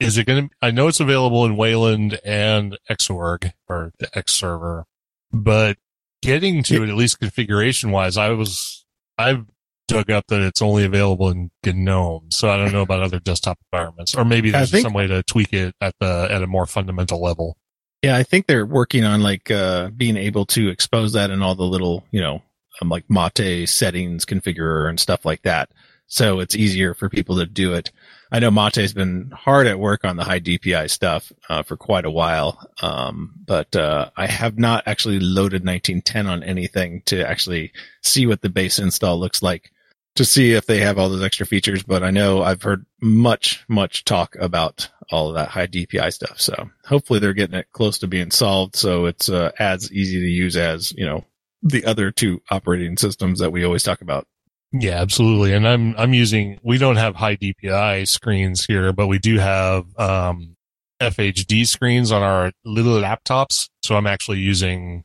is 0.00 0.18
it 0.18 0.26
going 0.26 0.48
to? 0.48 0.54
I 0.62 0.70
know 0.70 0.88
it's 0.88 1.00
available 1.00 1.44
in 1.44 1.56
Wayland 1.56 2.18
and 2.24 2.78
Xorg 2.90 3.52
or 3.68 3.92
the 3.98 4.08
X 4.16 4.32
server, 4.32 4.86
but 5.32 5.76
getting 6.22 6.62
to 6.64 6.82
it 6.82 6.88
at 6.88 6.96
least 6.96 7.20
configuration 7.20 7.90
wise, 7.90 8.16
I 8.16 8.30
was 8.30 8.84
I've 9.18 9.46
dug 9.88 10.10
up 10.10 10.26
that 10.28 10.40
it's 10.40 10.62
only 10.62 10.84
available 10.84 11.28
in 11.30 11.50
GNOME, 11.64 12.30
so 12.30 12.48
I 12.48 12.56
don't 12.56 12.72
know 12.72 12.82
about 12.82 13.02
other 13.02 13.18
desktop 13.18 13.58
environments, 13.72 14.14
or 14.14 14.24
maybe 14.24 14.50
there's 14.50 14.70
think- 14.70 14.84
some 14.84 14.92
way 14.92 15.06
to 15.06 15.22
tweak 15.22 15.52
it 15.52 15.74
at 15.80 15.94
the 16.00 16.28
at 16.30 16.42
a 16.42 16.46
more 16.46 16.66
fundamental 16.66 17.22
level. 17.22 17.56
Yeah, 18.02 18.16
I 18.16 18.22
think 18.22 18.46
they're 18.46 18.64
working 18.64 19.04
on 19.04 19.20
like 19.20 19.50
uh 19.50 19.90
being 19.90 20.16
able 20.16 20.46
to 20.46 20.68
expose 20.68 21.12
that 21.12 21.30
in 21.30 21.42
all 21.42 21.54
the 21.54 21.64
little, 21.64 22.04
you 22.10 22.20
know, 22.20 22.42
um, 22.80 22.88
like 22.88 23.04
Mate 23.10 23.68
settings 23.68 24.24
configurer 24.24 24.88
and 24.88 24.98
stuff 24.98 25.24
like 25.24 25.42
that. 25.42 25.70
So 26.06 26.40
it's 26.40 26.56
easier 26.56 26.94
for 26.94 27.08
people 27.08 27.36
to 27.36 27.46
do 27.46 27.74
it. 27.74 27.92
I 28.32 28.38
know 28.38 28.50
Mate's 28.50 28.92
been 28.92 29.32
hard 29.34 29.66
at 29.66 29.78
work 29.78 30.04
on 30.04 30.16
the 30.16 30.24
high 30.24 30.40
DPI 30.40 30.90
stuff 30.90 31.32
uh, 31.48 31.62
for 31.62 31.76
quite 31.76 32.04
a 32.04 32.10
while, 32.10 32.64
um, 32.80 33.32
but 33.44 33.74
uh, 33.74 34.10
I 34.16 34.26
have 34.26 34.58
not 34.58 34.84
actually 34.86 35.18
loaded 35.18 35.66
1910 35.66 36.26
on 36.26 36.42
anything 36.42 37.02
to 37.06 37.28
actually 37.28 37.72
see 38.02 38.26
what 38.26 38.40
the 38.40 38.48
base 38.48 38.78
install 38.78 39.18
looks 39.18 39.42
like 39.42 39.72
to 40.14 40.24
see 40.24 40.52
if 40.52 40.66
they 40.66 40.78
have 40.80 40.98
all 40.98 41.08
those 41.08 41.24
extra 41.24 41.46
features. 41.46 41.82
But 41.82 42.04
I 42.04 42.10
know 42.10 42.42
I've 42.42 42.62
heard 42.62 42.86
much, 43.00 43.64
much 43.68 44.04
talk 44.04 44.36
about 44.38 44.88
all 45.10 45.30
of 45.30 45.34
that 45.34 45.48
high 45.48 45.66
DPI 45.66 46.12
stuff. 46.12 46.40
So 46.40 46.70
hopefully 46.84 47.18
they're 47.18 47.32
getting 47.32 47.58
it 47.58 47.72
close 47.72 47.98
to 47.98 48.06
being 48.06 48.30
solved, 48.30 48.76
so 48.76 49.06
it's 49.06 49.28
uh, 49.28 49.50
as 49.58 49.90
easy 49.92 50.20
to 50.20 50.26
use 50.26 50.56
as 50.56 50.92
you 50.92 51.04
know 51.04 51.24
the 51.62 51.84
other 51.84 52.10
two 52.10 52.40
operating 52.50 52.96
systems 52.96 53.40
that 53.40 53.52
we 53.52 53.64
always 53.64 53.82
talk 53.82 54.00
about. 54.00 54.26
Yeah, 54.72 55.00
absolutely. 55.00 55.52
And 55.52 55.66
I'm, 55.66 55.96
I'm 55.98 56.14
using, 56.14 56.58
we 56.62 56.78
don't 56.78 56.96
have 56.96 57.16
high 57.16 57.36
DPI 57.36 58.06
screens 58.06 58.64
here, 58.64 58.92
but 58.92 59.08
we 59.08 59.18
do 59.18 59.38
have, 59.38 59.86
um, 59.98 60.56
FHD 61.00 61.66
screens 61.66 62.12
on 62.12 62.22
our 62.22 62.52
little 62.64 63.00
laptops. 63.00 63.68
So 63.82 63.96
I'm 63.96 64.06
actually 64.06 64.38
using 64.38 65.02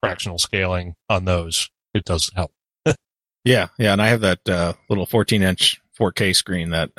fractional 0.00 0.38
scaling 0.38 0.94
on 1.08 1.24
those. 1.24 1.70
It 1.94 2.04
does 2.04 2.30
help. 2.34 2.52
Yeah, 3.44 3.68
yeah, 3.78 3.92
and 3.92 4.02
I 4.02 4.08
have 4.08 4.20
that 4.22 4.46
uh, 4.46 4.74
little 4.90 5.06
14 5.06 5.42
inch 5.42 5.80
4K 5.98 6.36
screen 6.36 6.70
that 6.70 6.90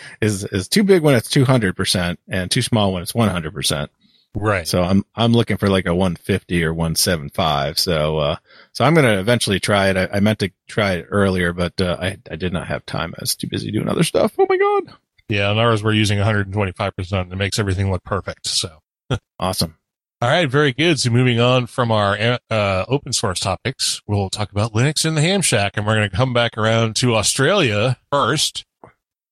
is 0.22 0.44
is 0.44 0.68
too 0.68 0.82
big 0.82 1.02
when 1.02 1.14
it's 1.14 1.28
200 1.28 1.76
percent 1.76 2.18
and 2.28 2.50
too 2.50 2.62
small 2.62 2.92
when 2.94 3.02
it's 3.02 3.14
100 3.14 3.52
percent. 3.52 3.90
Right. 4.38 4.68
So 4.68 4.82
I'm 4.82 5.04
I'm 5.14 5.32
looking 5.32 5.56
for 5.56 5.68
like 5.68 5.86
a 5.86 5.94
150 5.94 6.62
or 6.64 6.74
175. 6.74 7.78
So 7.78 8.18
uh, 8.18 8.36
so 8.72 8.84
I'm 8.84 8.94
gonna 8.94 9.18
eventually 9.18 9.58
try 9.58 9.88
it. 9.88 9.96
I, 9.96 10.08
I 10.12 10.20
meant 10.20 10.40
to 10.40 10.52
try 10.68 10.92
it 10.92 11.06
earlier, 11.10 11.52
but 11.52 11.80
uh, 11.80 11.96
I 11.98 12.18
I 12.30 12.36
did 12.36 12.52
not 12.52 12.66
have 12.68 12.84
time. 12.86 13.14
I 13.16 13.22
was 13.22 13.34
too 13.34 13.48
busy 13.48 13.70
doing 13.70 13.88
other 13.88 14.04
stuff. 14.04 14.34
Oh 14.38 14.46
my 14.48 14.56
god. 14.56 14.94
Yeah, 15.28 15.50
and 15.50 15.58
ours 15.58 15.82
we're 15.82 15.92
using 15.92 16.18
125%. 16.18 17.32
It 17.32 17.36
makes 17.36 17.58
everything 17.58 17.90
look 17.90 18.04
perfect. 18.04 18.46
So 18.46 18.78
Awesome. 19.38 19.76
All 20.22 20.30
right, 20.30 20.48
very 20.48 20.72
good. 20.72 20.98
So 20.98 21.10
moving 21.10 21.40
on 21.40 21.66
from 21.66 21.90
our 21.90 22.38
uh, 22.50 22.84
open 22.88 23.12
source 23.12 23.38
topics, 23.38 24.00
we'll 24.06 24.30
talk 24.30 24.50
about 24.50 24.72
Linux 24.72 25.04
in 25.04 25.14
the 25.14 25.20
Ham 25.20 25.42
Shack, 25.42 25.76
and 25.76 25.86
we're 25.86 25.96
going 25.96 26.08
to 26.08 26.16
come 26.16 26.32
back 26.32 26.56
around 26.56 26.96
to 26.96 27.14
Australia 27.14 27.98
first 28.10 28.64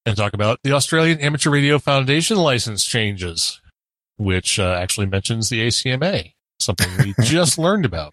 and 0.05 0.15
talk 0.15 0.35
about 0.35 0.61
the 0.63 0.73
Australian 0.73 1.21
Amateur 1.21 1.51
Radio 1.51 1.79
Foundation 1.79 2.37
license 2.37 2.85
changes, 2.85 3.63
which 4.17 4.59
uh, 4.59 4.79
actually 4.81 5.07
mentions 5.07 5.49
the 5.49 5.67
ACMA, 5.67 6.33
something 6.59 6.89
we 6.99 7.15
just 7.25 7.59
learned 7.59 7.85
about. 7.85 8.13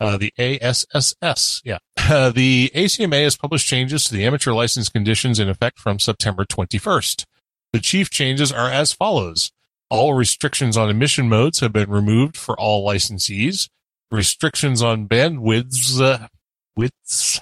Uh, 0.00 0.16
the 0.16 0.32
ASSS, 0.36 1.62
yeah. 1.64 1.78
Uh, 1.96 2.30
the 2.30 2.70
ACMA 2.74 3.22
has 3.22 3.36
published 3.36 3.68
changes 3.68 4.04
to 4.04 4.14
the 4.14 4.24
amateur 4.24 4.52
license 4.52 4.88
conditions 4.88 5.38
in 5.38 5.48
effect 5.48 5.78
from 5.78 5.98
September 6.00 6.44
21st. 6.44 7.24
The 7.72 7.80
chief 7.80 8.10
changes 8.10 8.50
are 8.50 8.68
as 8.68 8.92
follows. 8.92 9.52
All 9.90 10.14
restrictions 10.14 10.76
on 10.76 10.90
emission 10.90 11.28
modes 11.28 11.60
have 11.60 11.72
been 11.72 11.90
removed 11.90 12.36
for 12.36 12.58
all 12.58 12.86
licensees. 12.86 13.68
Restrictions 14.10 14.82
on 14.82 15.06
bandwidths 15.06 16.00
uh, 16.00 16.26
widths 16.76 17.40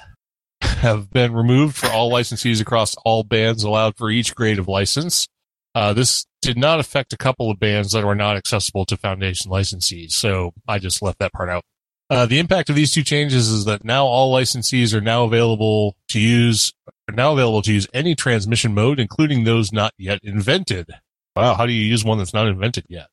have 0.61 1.11
been 1.11 1.33
removed 1.33 1.77
for 1.77 1.89
all 1.89 2.11
licensees 2.11 2.61
across 2.61 2.95
all 3.05 3.23
bands 3.23 3.65
allowed 3.65 3.97
for 3.97 4.11
each 4.11 4.35
grade 4.35 4.59
of 4.59 4.69
license. 4.69 5.29
Uh, 5.75 5.93
this 5.93 6.27
did 6.41 6.57
not 6.57 6.81
affect 6.81 7.13
a 7.13 7.17
couple 7.17 7.51
of 7.51 7.61
bands 7.61 7.93
that 7.93 8.05
were 8.05 8.15
not 8.15 8.37
accessible 8.37 8.85
to 8.87 8.97
Foundation 8.97 9.51
licensees, 9.51 10.13
so 10.13 10.53
I 10.67 10.79
just 10.79 11.03
left 11.03 11.19
that 11.19 11.33
part 11.33 11.49
out. 11.49 11.65
Uh, 12.09 12.27
the 12.27 12.41
impact 12.41 12.69
of 12.69 12.75
these 12.75 12.91
two 12.91 13.05
changes 13.05 13.49
is 13.49 13.67
that 13.67 13.85
now 13.85 14.05
all 14.05 14.35
licensees 14.35 14.93
are 14.93 15.01
now 15.01 15.25
available 15.25 15.97
to 16.09 16.19
use 16.19 16.73
are 17.09 17.15
now 17.15 17.33
available 17.33 17.63
to 17.63 17.73
use 17.73 17.87
any 17.95 18.15
transmission 18.15 18.75
mode, 18.75 18.99
including 18.99 19.45
those 19.45 19.73
not 19.73 19.93
yet 19.97 20.19
invented. 20.23 20.91
Wow, 21.37 21.55
how 21.55 21.67
do 21.67 21.73
you 21.73 21.85
use 21.85 22.05
one 22.05 22.19
that's 22.19 22.35
not 22.35 22.49
invented 22.49 22.85
yet? 22.89 23.07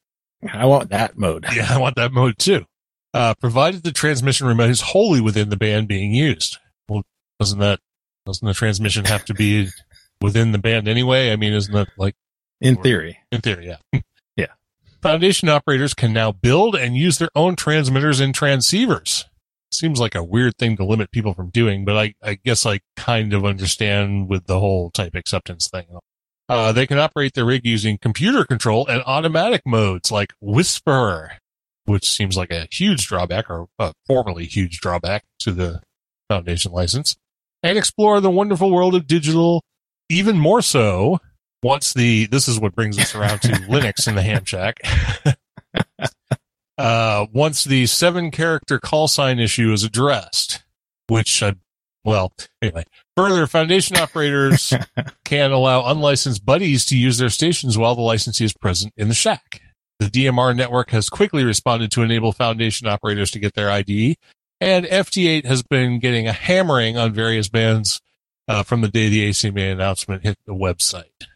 I 0.52 0.66
want 0.66 0.90
that 0.90 1.18
mode. 1.18 1.46
Yeah, 1.56 1.68
I 1.70 1.78
want 1.78 1.96
that 1.96 2.12
mode 2.12 2.38
too. 2.40 2.66
Uh, 3.14 3.34
provided 3.40 3.84
the 3.84 3.92
transmission 3.92 4.48
remains 4.48 4.82
wholly 4.82 5.22
within 5.22 5.50
the 5.50 5.58
band 5.58 5.88
being 5.88 6.14
used. 6.14 6.58
Well, 6.90 7.04
doesn't 7.40 7.60
that 7.60 7.80
doesn't 8.26 8.46
the 8.46 8.54
transmission 8.54 9.06
have 9.06 9.26
to 9.26 9.34
be 9.34 9.70
within 10.22 10.52
the 10.52 10.58
band 10.58 10.88
anyway? 10.88 11.32
I 11.32 11.36
mean, 11.36 11.54
isn't 11.54 11.74
that 11.74 11.88
like 11.98 12.16
In 12.62 12.76
theory. 12.78 13.20
in 13.32 13.42
theory? 13.42 13.68
Yeah. 13.68 14.00
Yeah. 14.36 14.54
Foundation 15.02 15.50
operators 15.50 15.94
can 15.96 16.14
now 16.14 16.32
build 16.32 16.76
and 16.76 16.96
use 16.96 17.18
their 17.18 17.32
own 17.36 17.56
transmitters 17.56 18.20
and 18.20 18.36
transceivers. 18.36 19.26
Seems 19.72 20.00
like 20.00 20.14
a 20.14 20.24
weird 20.24 20.58
thing 20.58 20.78
to 20.78 20.86
limit 20.86 21.12
people 21.12 21.34
from 21.34 21.50
doing, 21.50 21.86
but 21.86 21.98
I, 21.98 22.14
I 22.24 22.36
guess 22.36 22.66
I 22.66 22.82
kind 22.96 23.34
of 23.34 23.46
understand 23.46 24.30
with 24.30 24.46
the 24.46 24.60
whole 24.60 24.92
type 24.92 25.16
acceptance 25.16 25.68
thing. 25.68 25.88
Uh, 26.48 26.72
they 26.72 26.88
can 26.88 27.00
operate 27.00 27.34
their 27.34 27.46
rig 27.46 27.66
using 27.66 27.98
computer 27.98 28.46
control 28.46 28.86
and 28.88 29.04
automatic 29.06 29.64
modes 29.66 30.12
like 30.12 30.34
WSPR, 30.42 31.38
which 31.86 32.08
seems 32.10 32.38
like 32.38 32.52
a 32.52 32.68
huge 32.72 33.08
drawback 33.08 33.50
or 33.50 33.68
uh, 33.80 33.92
formerly 34.06 34.46
huge 34.46 34.80
drawback 34.80 35.24
to 35.40 35.52
the 35.52 35.82
Foundation 36.30 36.72
license 36.72 37.16
and 37.64 37.78
explore 37.78 38.20
the 38.22 38.30
wonderful 38.30 38.72
world 38.72 38.96
of 38.96 39.08
digital 39.08 39.64
even 40.10 40.38
more 40.38 40.62
so 40.62 41.20
once 41.68 41.94
the, 41.94 42.28
this 42.28 42.48
is 42.48 42.62
what 42.62 42.74
brings 42.74 42.98
us 42.98 43.14
around 43.14 43.42
to 43.42 43.50
Linux 43.70 44.08
in 44.08 44.16
the 44.16 44.22
ham 44.22 44.46
shack. 44.46 44.80
uh, 46.78 47.26
once 47.34 47.66
the 47.66 47.86
seven 47.86 48.32
character 48.32 48.80
call 48.80 49.10
sign 49.10 49.38
issue 49.38 49.74
is 49.74 49.84
addressed, 49.84 50.64
which, 51.08 51.44
uh, 51.44 51.52
well, 52.06 52.32
anyway, 52.62 52.86
further 53.18 53.46
foundation 53.48 53.98
operators 54.02 54.74
can 55.26 55.52
allow 55.52 55.92
unlicensed 55.92 56.46
buddies 56.46 56.86
to 56.86 56.98
use 56.98 57.18
their 57.18 57.30
stations 57.30 57.78
while 57.78 57.96
the 57.96 58.02
licensee 58.02 58.46
is 58.46 58.54
present 58.54 58.94
in 58.96 59.10
the 59.10 59.14
shack. 59.14 59.62
The 60.00 60.06
DMR 60.06 60.56
network 60.56 60.92
has 60.92 61.10
quickly 61.10 61.44
responded 61.44 61.92
to 61.92 62.02
enable 62.02 62.32
foundation 62.32 62.88
operators 62.88 63.30
to 63.32 63.40
get 63.40 63.56
their 63.56 63.70
ID, 63.70 64.16
and 64.62 64.86
FT8 64.86 65.44
has 65.44 65.64
been 65.64 66.00
getting 66.00 66.30
a 66.30 66.34
hammering 66.34 66.96
on 66.96 67.12
various 67.12 67.50
bands 67.50 68.00
uh, 68.48 68.64
from 68.64 68.80
the 68.80 68.88
day 68.88 69.10
the 69.10 69.30
ACMA 69.30 69.70
announcement 69.70 70.24
hit 70.24 70.38
the 70.46 70.56
website 70.56 71.28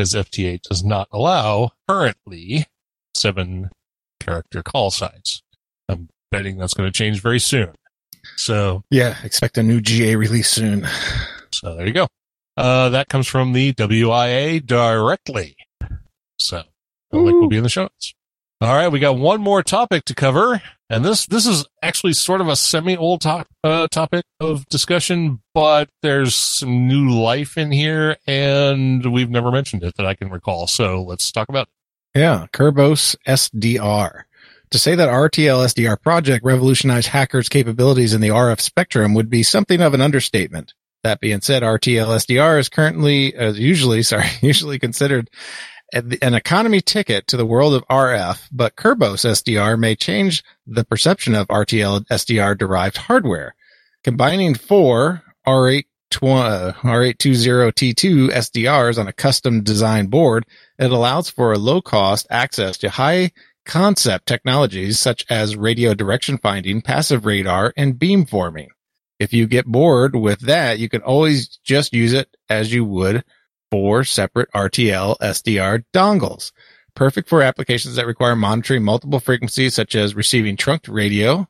because 0.00 0.14
FT8 0.14 0.62
does 0.62 0.82
not 0.82 1.08
allow 1.12 1.72
currently 1.86 2.64
seven 3.14 3.68
character 4.18 4.62
call 4.62 4.90
signs. 4.90 5.42
I'm 5.90 6.08
betting 6.30 6.56
that's 6.56 6.72
going 6.72 6.90
to 6.90 6.96
change 6.96 7.20
very 7.20 7.38
soon. 7.38 7.74
So, 8.36 8.82
Yeah, 8.90 9.16
expect 9.24 9.58
a 9.58 9.62
new 9.62 9.82
GA 9.82 10.16
release 10.16 10.48
soon. 10.48 10.88
so 11.52 11.74
there 11.76 11.86
you 11.86 11.92
go. 11.92 12.06
Uh, 12.56 12.88
that 12.88 13.10
comes 13.10 13.26
from 13.28 13.52
the 13.52 13.74
WIA 13.74 14.64
directly. 14.64 15.54
So, 16.38 16.62
the 17.10 17.18
link 17.18 17.38
will 17.38 17.48
be 17.48 17.58
in 17.58 17.62
the 17.62 17.68
show 17.68 17.82
notes. 17.82 18.14
All 18.62 18.74
right, 18.74 18.88
we 18.88 19.00
got 19.00 19.18
one 19.18 19.42
more 19.42 19.62
topic 19.62 20.06
to 20.06 20.14
cover, 20.14 20.62
and 20.90 21.04
this 21.04 21.26
this 21.26 21.46
is 21.46 21.64
actually 21.82 22.12
sort 22.12 22.40
of 22.40 22.48
a 22.48 22.56
semi-old 22.56 23.20
top, 23.20 23.46
uh, 23.62 23.86
topic 23.88 24.24
of 24.40 24.68
discussion, 24.68 25.40
but 25.54 25.88
there's 26.02 26.34
some 26.34 26.88
new 26.88 27.08
life 27.08 27.56
in 27.56 27.70
here, 27.70 28.16
and 28.26 29.10
we've 29.10 29.30
never 29.30 29.52
mentioned 29.52 29.84
it 29.84 29.96
that 29.96 30.04
I 30.04 30.14
can 30.14 30.30
recall. 30.30 30.66
So 30.66 31.02
let's 31.02 31.30
talk 31.30 31.48
about 31.48 31.68
it. 31.68 32.18
Yeah, 32.18 32.46
Kerberos 32.52 33.14
SDR. 33.26 34.24
To 34.70 34.78
say 34.78 34.94
that 34.96 35.08
RTL 35.08 35.64
SDR 35.64 36.00
project 36.00 36.44
revolutionized 36.44 37.08
hackers' 37.08 37.48
capabilities 37.48 38.12
in 38.12 38.20
the 38.20 38.28
RF 38.28 38.60
spectrum 38.60 39.14
would 39.14 39.30
be 39.30 39.42
something 39.44 39.80
of 39.80 39.94
an 39.94 40.00
understatement. 40.00 40.74
That 41.02 41.20
being 41.20 41.40
said, 41.40 41.62
RTL 41.62 42.06
SDR 42.06 42.58
is 42.58 42.68
currently, 42.68 43.36
uh, 43.36 43.52
usually, 43.52 44.02
sorry, 44.04 44.26
usually 44.42 44.78
considered 44.78 45.30
an 45.92 46.34
economy 46.34 46.80
ticket 46.80 47.26
to 47.28 47.36
the 47.36 47.46
world 47.46 47.74
of 47.74 47.86
RF, 47.88 48.48
but 48.52 48.76
Kerberos 48.76 49.24
SDR 49.24 49.78
may 49.78 49.94
change 49.94 50.42
the 50.66 50.84
perception 50.84 51.34
of 51.34 51.48
RTL 51.48 52.06
SDR 52.06 52.56
derived 52.56 52.96
hardware. 52.96 53.54
Combining 54.04 54.54
four 54.54 55.22
R8 55.46 55.84
uh, 56.22 56.72
R820T2 56.82 58.30
SDRs 58.30 58.98
on 58.98 59.06
a 59.06 59.12
custom 59.12 59.62
design 59.62 60.06
board, 60.06 60.44
it 60.78 60.90
allows 60.90 61.30
for 61.30 61.52
a 61.52 61.58
low 61.58 61.80
cost 61.80 62.26
access 62.30 62.78
to 62.78 62.90
high 62.90 63.30
concept 63.64 64.26
technologies 64.26 64.98
such 64.98 65.24
as 65.30 65.56
radio 65.56 65.94
direction 65.94 66.38
finding, 66.38 66.82
passive 66.82 67.26
radar, 67.26 67.72
and 67.76 67.94
beamforming. 67.94 68.68
If 69.18 69.32
you 69.32 69.46
get 69.46 69.66
bored 69.66 70.16
with 70.16 70.40
that, 70.40 70.78
you 70.78 70.88
can 70.88 71.02
always 71.02 71.58
just 71.62 71.92
use 71.92 72.12
it 72.12 72.34
as 72.48 72.72
you 72.72 72.84
would 72.84 73.22
four 73.70 74.04
separate 74.04 74.50
RTL 74.52 75.18
SDR 75.18 75.84
dongles. 75.92 76.52
Perfect 76.94 77.28
for 77.28 77.42
applications 77.42 77.96
that 77.96 78.06
require 78.06 78.36
monitoring 78.36 78.84
multiple 78.84 79.20
frequencies, 79.20 79.74
such 79.74 79.94
as 79.94 80.14
receiving 80.14 80.56
trunked 80.56 80.88
radio. 80.88 81.46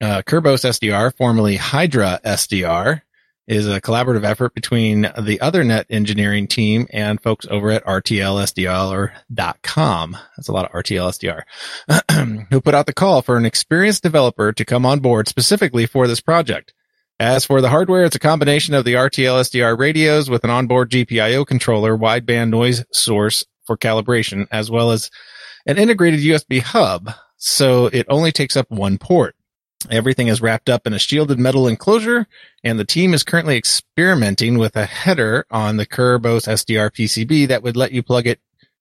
Uh, 0.00 0.22
Kerberos 0.22 0.64
SDR, 0.64 1.14
formerly 1.16 1.56
Hydra 1.56 2.20
SDR, 2.24 3.02
is 3.46 3.68
a 3.68 3.80
collaborative 3.80 4.24
effort 4.24 4.52
between 4.54 5.02
the 5.02 5.38
Othernet 5.42 5.84
engineering 5.90 6.46
team 6.46 6.86
and 6.92 7.20
folks 7.20 7.46
over 7.50 7.70
at 7.70 7.84
RTLSDR.com. 7.84 10.16
That's 10.36 10.48
a 10.48 10.52
lot 10.52 10.66
of 10.66 10.72
RTL 10.72 11.42
SDR, 11.88 12.46
who 12.50 12.60
put 12.60 12.74
out 12.74 12.86
the 12.86 12.92
call 12.92 13.22
for 13.22 13.36
an 13.36 13.44
experienced 13.44 14.02
developer 14.02 14.52
to 14.52 14.64
come 14.64 14.86
on 14.86 15.00
board 15.00 15.28
specifically 15.28 15.86
for 15.86 16.06
this 16.06 16.20
project. 16.20 16.72
As 17.20 17.44
for 17.44 17.60
the 17.60 17.68
hardware, 17.68 18.04
it's 18.04 18.16
a 18.16 18.20
combination 18.20 18.74
of 18.74 18.84
the 18.84 18.94
RTL 18.94 19.40
SDR 19.40 19.78
radios 19.78 20.28
with 20.28 20.44
an 20.44 20.50
onboard 20.50 20.90
GPIO 20.90 21.46
controller, 21.46 21.96
wideband 21.96 22.50
noise 22.50 22.84
source 22.92 23.44
for 23.64 23.76
calibration, 23.76 24.46
as 24.50 24.70
well 24.70 24.90
as 24.90 25.10
an 25.66 25.78
integrated 25.78 26.20
USB 26.20 26.60
hub. 26.60 27.10
So 27.36 27.86
it 27.86 28.06
only 28.08 28.32
takes 28.32 28.56
up 28.56 28.70
one 28.70 28.98
port. 28.98 29.36
Everything 29.90 30.28
is 30.28 30.40
wrapped 30.40 30.68
up 30.68 30.86
in 30.86 30.92
a 30.92 30.98
shielded 30.98 31.38
metal 31.38 31.66
enclosure, 31.66 32.26
and 32.62 32.78
the 32.78 32.84
team 32.84 33.14
is 33.14 33.24
currently 33.24 33.56
experimenting 33.56 34.58
with 34.58 34.76
a 34.76 34.84
header 34.84 35.44
on 35.50 35.76
the 35.76 35.86
Kerberos 35.86 36.46
SDR 36.46 36.90
PCB 36.90 37.48
that 37.48 37.62
would 37.62 37.76
let 37.76 37.92
you 37.92 38.02
plug 38.02 38.26
it 38.26 38.40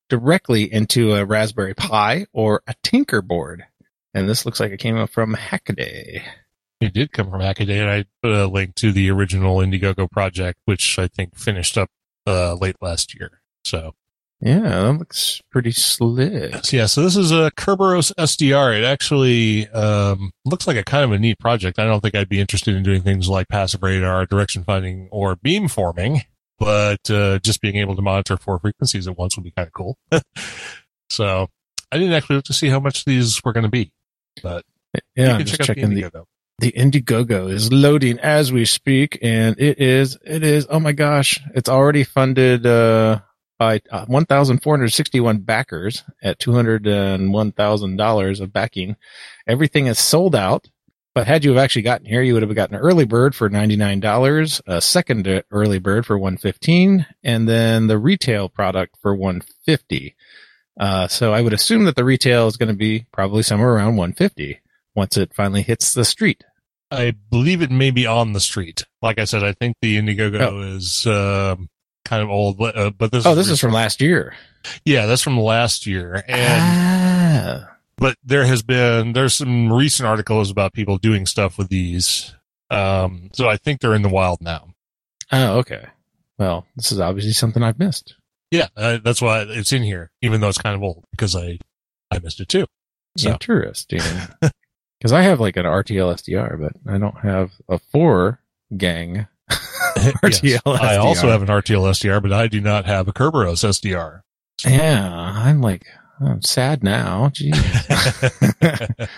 directly 0.09 0.71
into 0.71 1.13
a 1.15 1.25
Raspberry 1.25 1.73
Pi 1.73 2.27
or 2.33 2.61
a 2.67 2.75
Tinker 2.83 3.21
board. 3.21 3.65
And 4.13 4.29
this 4.29 4.45
looks 4.45 4.59
like 4.59 4.71
it 4.71 4.79
came 4.79 4.97
up 4.97 5.09
from 5.09 5.33
Hackaday. 5.33 6.21
It 6.81 6.93
did 6.93 7.11
come 7.11 7.29
from 7.29 7.41
Hackaday, 7.41 7.79
and 7.79 7.89
I 7.89 8.05
put 8.23 8.31
a 8.31 8.47
link 8.47 8.73
to 8.75 8.91
the 8.91 9.11
original 9.11 9.57
Indiegogo 9.57 10.09
project, 10.09 10.59
which 10.65 10.97
I 10.97 11.07
think 11.07 11.37
finished 11.37 11.77
up 11.77 11.89
uh, 12.25 12.55
late 12.55 12.75
last 12.81 13.13
year. 13.13 13.41
So 13.63 13.93
Yeah, 14.39 14.59
that 14.61 14.93
looks 14.97 15.41
pretty 15.51 15.71
slick. 15.71 16.73
Yeah, 16.73 16.87
so 16.87 17.03
this 17.03 17.15
is 17.15 17.31
a 17.31 17.51
Kerberos 17.51 18.11
SDR. 18.15 18.79
It 18.79 18.83
actually 18.83 19.69
um, 19.69 20.31
looks 20.43 20.65
like 20.65 20.77
a 20.77 20.83
kind 20.83 21.05
of 21.05 21.11
a 21.11 21.19
neat 21.19 21.37
project. 21.37 21.77
I 21.77 21.85
don't 21.85 22.01
think 22.01 22.15
I'd 22.15 22.29
be 22.29 22.39
interested 22.39 22.75
in 22.75 22.81
doing 22.81 23.03
things 23.03 23.29
like 23.29 23.47
passive 23.47 23.83
radar, 23.83 24.25
direction 24.25 24.63
finding, 24.63 25.07
or 25.11 25.35
beam 25.35 25.67
forming, 25.67 26.23
but 26.57 27.11
uh, 27.11 27.37
just 27.39 27.61
being 27.61 27.75
able 27.75 27.95
to 27.95 28.01
monitor 28.01 28.37
four 28.37 28.57
frequencies 28.57 29.07
at 29.07 29.17
once 29.19 29.37
would 29.37 29.43
be 29.43 29.51
kind 29.51 29.67
of 29.67 29.73
cool. 29.73 29.99
so 31.11 31.47
I 31.91 31.97
didn't 31.99 32.13
actually 32.13 32.37
look 32.37 32.45
to 32.45 32.53
see 32.53 32.69
how 32.69 32.79
much 32.79 33.05
these 33.05 33.39
were 33.43 33.53
going 33.53 33.65
to 33.65 33.69
be, 33.69 33.91
but 34.41 34.65
Yeah, 35.15 35.25
you 35.25 35.25
I'm 35.25 35.37
can 35.37 35.45
just 35.45 35.59
check 35.59 35.69
out 35.69 35.75
the 35.75 35.81
checking 35.81 35.95
the, 35.95 36.01
Indiegogo. 36.01 36.25
The 36.61 36.71
Indiegogo 36.71 37.51
is 37.51 37.73
loading 37.73 38.19
as 38.19 38.53
we 38.53 38.65
speak, 38.65 39.17
and 39.21 39.59
it 39.59 39.79
is, 39.79 40.17
it 40.23 40.43
is, 40.43 40.67
oh 40.69 40.79
my 40.79 40.91
gosh, 40.91 41.39
it's 41.55 41.67
already 41.67 42.03
funded, 42.03 42.63
uh, 42.65 43.19
by 43.57 43.81
uh, 43.91 44.05
1,461 44.05 45.39
backers 45.39 46.03
at 46.23 46.39
$201,000 46.39 48.41
of 48.41 48.53
backing. 48.53 48.95
Everything 49.45 49.87
is 49.87 49.99
sold 49.99 50.35
out. 50.35 50.69
But 51.13 51.27
had 51.27 51.43
you 51.43 51.51
have 51.51 51.61
actually 51.61 51.81
gotten 51.81 52.07
here, 52.07 52.21
you 52.21 52.33
would 52.33 52.41
have 52.41 52.55
gotten 52.55 52.75
an 52.75 52.81
early 52.81 53.03
bird 53.05 53.35
for 53.35 53.49
$99, 53.49 54.61
a 54.65 54.81
second 54.81 55.43
early 55.51 55.77
bird 55.77 56.05
for 56.05 56.17
115, 56.17 57.05
and 57.21 57.49
then 57.49 57.87
the 57.87 57.99
retail 57.99 58.47
product 58.47 58.95
for 59.01 59.13
150. 59.13 60.15
Uh, 60.79 61.09
so 61.09 61.33
I 61.33 61.41
would 61.41 61.53
assume 61.53 61.83
that 61.83 61.97
the 61.97 62.05
retail 62.05 62.47
is 62.47 62.55
going 62.55 62.69
to 62.69 62.75
be 62.75 63.07
probably 63.11 63.43
somewhere 63.43 63.73
around 63.73 63.97
150 63.97 64.61
once 64.95 65.17
it 65.17 65.33
finally 65.33 65.61
hits 65.61 65.93
the 65.93 66.05
street. 66.05 66.45
I 66.91 67.15
believe 67.29 67.61
it 67.61 67.71
may 67.71 67.91
be 67.91 68.05
on 68.05 68.33
the 68.33 68.39
street. 68.39 68.85
Like 69.01 69.17
I 69.19 69.23
said, 69.25 69.43
I 69.43 69.53
think 69.53 69.77
the 69.81 69.97
Indiegogo 69.97 70.75
is 70.75 71.07
um, 71.07 71.69
kind 72.05 72.21
of 72.21 72.29
old, 72.29 72.57
but, 72.57 72.77
uh, 72.77 72.91
but 72.91 73.11
this 73.11 73.25
Oh, 73.25 73.33
this 73.33 73.49
is 73.49 73.59
from 73.59 73.71
last 73.71 74.01
year. 74.01 74.35
yeah, 74.85 75.05
that's 75.05 75.21
from 75.21 75.39
last 75.39 75.87
year, 75.87 76.23
and 76.27 76.61
ah. 77.63 77.77
but 77.97 78.15
there 78.23 78.45
has 78.45 78.61
been 78.61 79.13
there's 79.13 79.33
some 79.33 79.71
recent 79.71 80.07
articles 80.07 80.51
about 80.51 80.73
people 80.73 80.97
doing 80.97 81.25
stuff 81.25 81.57
with 81.57 81.69
these. 81.69 82.35
Um, 82.69 83.29
so 83.33 83.47
I 83.49 83.57
think 83.57 83.79
they're 83.79 83.95
in 83.95 84.01
the 84.01 84.09
wild 84.09 84.41
now. 84.41 84.73
Oh, 85.31 85.59
okay. 85.59 85.87
Well, 86.37 86.65
this 86.75 86.91
is 86.91 86.99
obviously 86.99 87.33
something 87.33 87.63
I've 87.63 87.79
missed. 87.79 88.15
Yeah, 88.51 88.67
uh, 88.75 88.97
that's 89.03 89.21
why 89.21 89.41
it's 89.41 89.71
in 89.71 89.83
here, 89.83 90.11
even 90.21 90.41
though 90.41 90.49
it's 90.49 90.57
kind 90.57 90.75
of 90.75 90.83
old 90.83 91.05
because 91.11 91.35
I 91.35 91.57
I 92.11 92.19
missed 92.19 92.41
it 92.41 92.49
too. 92.49 92.65
So 93.17 93.31
Interesting. 93.31 94.01
Because 95.01 95.13
I 95.13 95.23
have 95.23 95.39
like 95.39 95.57
an 95.57 95.65
RTL 95.65 96.13
SDR, 96.13 96.59
but 96.61 96.73
I 96.93 96.99
don't 96.99 97.17
have 97.21 97.49
a 97.67 97.79
four 97.91 98.39
gang 98.77 99.25
RTL 99.49 100.59
SDR. 100.61 100.79
I 100.79 100.97
also 100.97 101.27
have 101.29 101.41
an 101.41 101.47
RTL 101.47 101.89
SDR, 101.89 102.21
but 102.21 102.31
I 102.31 102.45
do 102.45 102.61
not 102.61 102.85
have 102.85 103.07
a 103.07 103.11
Kerberos 103.11 103.67
SDR. 103.67 104.21
Yeah, 104.63 105.11
I'm 105.11 105.59
like, 105.59 105.87
I'm 106.19 106.43
sad 106.43 106.83
now. 106.83 107.29
Jeez. 107.29 107.57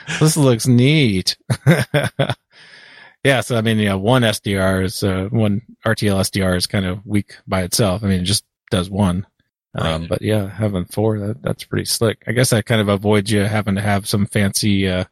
this 0.21 0.37
looks 0.37 0.67
neat. 0.67 1.35
yeah, 3.25 3.41
so 3.41 3.57
I 3.57 3.61
mean, 3.61 3.77
yeah, 3.77 3.95
one 3.95 4.21
SDR 4.21 4.85
is 4.85 5.03
uh, 5.03 5.27
one 5.31 5.63
RTL 5.85 6.21
SDR 6.21 6.55
is 6.55 6.65
kind 6.65 6.85
of 6.85 7.05
weak 7.05 7.35
by 7.45 7.63
itself. 7.63 8.05
I 8.05 8.07
mean, 8.07 8.21
it 8.21 8.25
just 8.25 8.45
does 8.71 8.89
one. 8.89 9.27
Um, 9.75 10.01
Right. 10.01 10.09
but 10.09 10.21
yeah, 10.21 10.47
having 10.49 10.85
four, 10.85 11.19
that, 11.19 11.41
that's 11.41 11.63
pretty 11.65 11.85
slick. 11.85 12.23
I 12.27 12.31
guess 12.31 12.51
that 12.51 12.65
kind 12.67 12.79
of 12.79 12.89
avoids 12.89 13.31
you 13.31 13.41
having 13.41 13.75
to 13.75 13.81
have 13.81 14.07
some 14.07 14.27
fancy, 14.27 14.87
uh, 14.87 15.05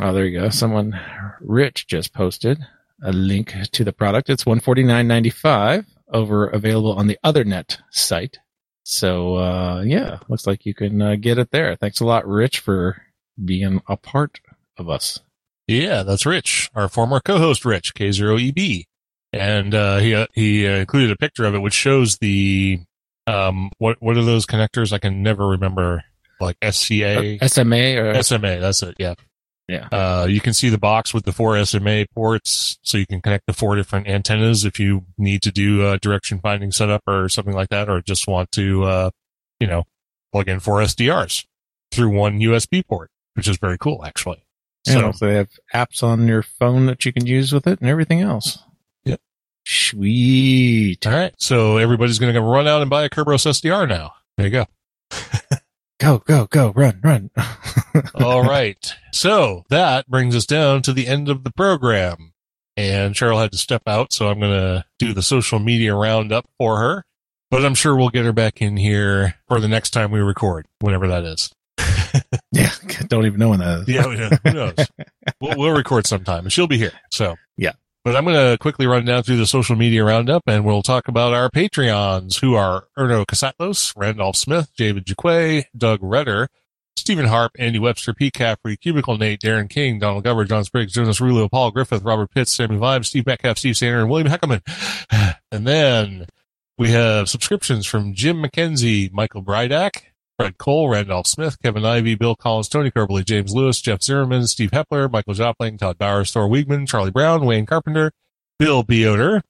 oh, 0.00 0.12
there 0.12 0.26
you 0.26 0.40
go. 0.40 0.48
Someone 0.50 0.98
rich 1.40 1.86
just 1.86 2.12
posted 2.12 2.58
a 3.02 3.12
link 3.12 3.54
to 3.72 3.84
the 3.84 3.92
product. 3.92 4.30
It's 4.30 4.46
one 4.46 4.60
forty 4.60 4.82
nine 4.82 5.08
ninety 5.08 5.30
five 5.30 5.86
over 6.12 6.46
available 6.46 6.92
on 6.92 7.06
the 7.06 7.18
OtherNet 7.24 7.78
site. 7.90 8.38
So 8.84 9.36
uh, 9.36 9.82
yeah, 9.82 10.18
looks 10.28 10.46
like 10.46 10.64
you 10.64 10.74
can 10.74 11.00
uh, 11.02 11.16
get 11.16 11.38
it 11.38 11.50
there. 11.50 11.76
Thanks 11.76 12.00
a 12.00 12.06
lot, 12.06 12.26
Rich, 12.26 12.60
for 12.60 13.02
being 13.42 13.82
a 13.86 13.96
part 13.96 14.40
of 14.76 14.88
us. 14.88 15.20
Yeah, 15.66 16.02
that's 16.02 16.24
Rich, 16.24 16.70
our 16.74 16.88
former 16.88 17.20
co-host, 17.20 17.66
Rich 17.66 17.94
K0EB, 17.94 18.84
and 19.34 19.74
uh, 19.74 19.98
he 19.98 20.14
uh, 20.14 20.26
he 20.32 20.66
uh, 20.66 20.76
included 20.76 21.10
a 21.10 21.16
picture 21.16 21.44
of 21.44 21.54
it, 21.54 21.58
which 21.58 21.74
shows 21.74 22.16
the 22.16 22.80
um 23.26 23.70
what 23.76 23.98
what 24.00 24.16
are 24.16 24.24
those 24.24 24.46
connectors? 24.46 24.92
I 24.92 24.98
can 24.98 25.22
never 25.22 25.46
remember, 25.46 26.04
like 26.40 26.56
SCA, 26.62 27.38
SMA 27.46 27.98
or 27.98 28.22
SMA. 28.22 28.58
That's 28.60 28.82
it. 28.82 28.96
Yeah. 28.98 29.14
Yeah, 29.68 29.88
Uh, 29.92 30.26
you 30.28 30.40
can 30.40 30.54
see 30.54 30.70
the 30.70 30.78
box 30.78 31.12
with 31.12 31.24
the 31.24 31.32
four 31.32 31.62
SMA 31.64 32.06
ports, 32.14 32.78
so 32.82 32.96
you 32.96 33.06
can 33.06 33.20
connect 33.20 33.46
the 33.46 33.52
four 33.52 33.76
different 33.76 34.08
antennas 34.08 34.64
if 34.64 34.80
you 34.80 35.04
need 35.18 35.42
to 35.42 35.52
do 35.52 35.86
a 35.86 35.98
direction 35.98 36.40
finding 36.40 36.72
setup 36.72 37.02
or 37.06 37.28
something 37.28 37.54
like 37.54 37.68
that, 37.68 37.88
or 37.88 38.00
just 38.00 38.26
want 38.26 38.50
to, 38.52 38.84
uh, 38.84 39.10
you 39.60 39.66
know, 39.66 39.84
plug 40.32 40.48
in 40.48 40.58
four 40.60 40.78
SDRs 40.80 41.44
through 41.92 42.08
one 42.10 42.38
USB 42.40 42.82
port, 42.86 43.10
which 43.34 43.46
is 43.46 43.58
very 43.58 43.76
cool, 43.78 44.04
actually. 44.04 44.42
And 44.86 45.14
So, 45.14 45.26
they 45.26 45.34
have 45.34 45.50
apps 45.74 46.02
on 46.02 46.26
your 46.28 46.42
phone 46.42 46.86
that 46.86 47.04
you 47.04 47.12
can 47.12 47.26
use 47.26 47.52
with 47.52 47.66
it 47.66 47.80
and 47.80 47.90
everything 47.90 48.20
else. 48.22 48.58
Yep. 49.04 49.20
Sweet. 49.66 51.06
all 51.06 51.12
right, 51.12 51.34
so 51.38 51.76
everybody's 51.76 52.18
going 52.18 52.32
to 52.32 52.40
go 52.40 52.46
run 52.46 52.66
out 52.66 52.80
and 52.80 52.88
buy 52.88 53.04
a 53.04 53.10
Kerberos 53.10 53.46
SDR 53.46 53.88
now. 53.88 54.12
There 54.36 54.46
you 54.46 54.52
go. 54.52 54.66
Go, 55.98 56.18
go, 56.18 56.46
go, 56.46 56.72
run, 56.72 57.00
run. 57.02 57.30
All 58.14 58.42
right. 58.44 58.94
So 59.12 59.64
that 59.68 60.08
brings 60.08 60.36
us 60.36 60.46
down 60.46 60.82
to 60.82 60.92
the 60.92 61.08
end 61.08 61.28
of 61.28 61.42
the 61.42 61.50
program. 61.50 62.32
And 62.76 63.14
Cheryl 63.14 63.40
had 63.40 63.50
to 63.50 63.58
step 63.58 63.82
out, 63.88 64.12
so 64.12 64.28
I'm 64.28 64.38
going 64.38 64.52
to 64.52 64.84
do 65.00 65.12
the 65.12 65.22
social 65.22 65.58
media 65.58 65.96
roundup 65.96 66.46
for 66.58 66.78
her. 66.78 67.04
But 67.50 67.64
I'm 67.64 67.74
sure 67.74 67.96
we'll 67.96 68.10
get 68.10 68.24
her 68.24 68.32
back 68.32 68.62
in 68.62 68.76
here 68.76 69.34
for 69.48 69.58
the 69.58 69.66
next 69.66 69.90
time 69.90 70.12
we 70.12 70.20
record, 70.20 70.66
whenever 70.80 71.08
that 71.08 71.24
is. 71.24 71.50
yeah, 72.52 72.70
don't 73.08 73.26
even 73.26 73.40
know 73.40 73.48
when 73.48 73.58
that 73.58 73.80
is. 73.80 73.88
Yeah, 73.88 74.02
who 74.02 74.52
knows? 74.52 74.74
We'll, 75.40 75.58
we'll 75.58 75.76
record 75.76 76.06
sometime, 76.06 76.44
and 76.44 76.52
she'll 76.52 76.66
be 76.68 76.78
here. 76.78 76.92
So 77.10 77.36
Yeah. 77.56 77.72
But 78.04 78.16
I'm 78.16 78.24
going 78.24 78.36
to 78.36 78.58
quickly 78.58 78.86
run 78.86 79.04
down 79.04 79.22
through 79.22 79.36
the 79.36 79.46
social 79.46 79.76
media 79.76 80.04
roundup, 80.04 80.42
and 80.46 80.64
we'll 80.64 80.82
talk 80.82 81.08
about 81.08 81.34
our 81.34 81.50
Patreons, 81.50 82.40
who 82.40 82.54
are 82.54 82.86
Erno 82.96 83.26
Casatlos, 83.26 83.92
Randolph 83.96 84.36
Smith, 84.36 84.70
David 84.76 85.04
Jaquay, 85.04 85.64
Doug 85.76 85.98
Redder, 86.00 86.48
Stephen 86.96 87.26
Harp, 87.26 87.52
Andy 87.58 87.78
Webster, 87.78 88.14
Pete 88.14 88.34
Caffrey, 88.34 88.76
Cubicle 88.76 89.18
Nate, 89.18 89.40
Darren 89.40 89.68
King, 89.68 89.98
Donald 89.98 90.24
Gover, 90.24 90.46
John 90.46 90.64
Spriggs, 90.64 90.92
Jonas 90.92 91.20
Rulo, 91.20 91.50
Paul 91.50 91.70
Griffith, 91.70 92.02
Robert 92.02 92.30
Pitts, 92.30 92.52
Sammy 92.52 92.76
Vibe, 92.76 93.04
Steve 93.04 93.26
Metcalf, 93.26 93.58
Steve 93.58 93.76
Sander, 93.76 94.00
and 94.00 94.10
William 94.10 94.28
Heckerman. 94.28 94.62
And 95.50 95.66
then 95.66 96.26
we 96.76 96.90
have 96.90 97.30
subscriptions 97.30 97.86
from 97.86 98.12
Jim 98.12 98.42
McKenzie, 98.42 99.10
Michael 99.10 99.42
Brydak, 99.42 100.02
Fred 100.38 100.56
Cole, 100.56 100.88
Randolph 100.88 101.26
Smith, 101.26 101.60
Kevin 101.60 101.84
Ivey, 101.84 102.14
Bill 102.14 102.36
Collins, 102.36 102.68
Tony 102.68 102.92
Kerbley, 102.92 103.24
James 103.24 103.52
Lewis, 103.52 103.80
Jeff 103.80 104.02
Zimmerman, 104.02 104.46
Steve 104.46 104.70
Hepler, 104.70 105.10
Michael 105.10 105.34
Jopling, 105.34 105.78
Todd 105.78 105.98
Bowers, 105.98 106.30
Thor 106.30 106.48
Wiegman, 106.48 106.86
Charlie 106.86 107.10
Brown, 107.10 107.44
Wayne 107.44 107.66
Carpenter, 107.66 108.12
Bill 108.58 108.84
Beoder, 108.84 109.40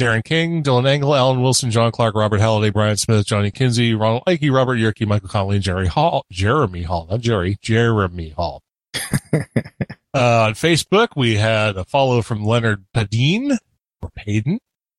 Darren 0.00 0.24
King, 0.24 0.62
Dylan 0.62 0.86
Engel, 0.86 1.14
Alan 1.14 1.42
Wilson, 1.42 1.70
John 1.70 1.92
Clark, 1.92 2.14
Robert 2.14 2.40
Halliday, 2.40 2.70
Brian 2.70 2.96
Smith, 2.96 3.26
Johnny 3.26 3.50
Kinsey, 3.50 3.94
Ronald 3.94 4.22
Ike, 4.26 4.40
Robert 4.50 4.76
Yerke, 4.76 5.06
Michael 5.06 5.28
Conley, 5.28 5.56
and 5.56 5.64
Jerry 5.64 5.86
Hall, 5.86 6.24
Jeremy 6.32 6.82
Hall, 6.82 7.06
not 7.10 7.20
Jerry, 7.20 7.58
Jeremy 7.60 8.30
Hall. 8.30 8.62
uh, 8.94 9.38
on 10.14 10.54
Facebook, 10.54 11.08
we 11.14 11.36
had 11.36 11.76
a 11.76 11.84
follow 11.84 12.22
from 12.22 12.42
Leonard 12.42 12.86
Padine 12.96 13.58
or 14.00 14.10
Payden. 14.18 14.58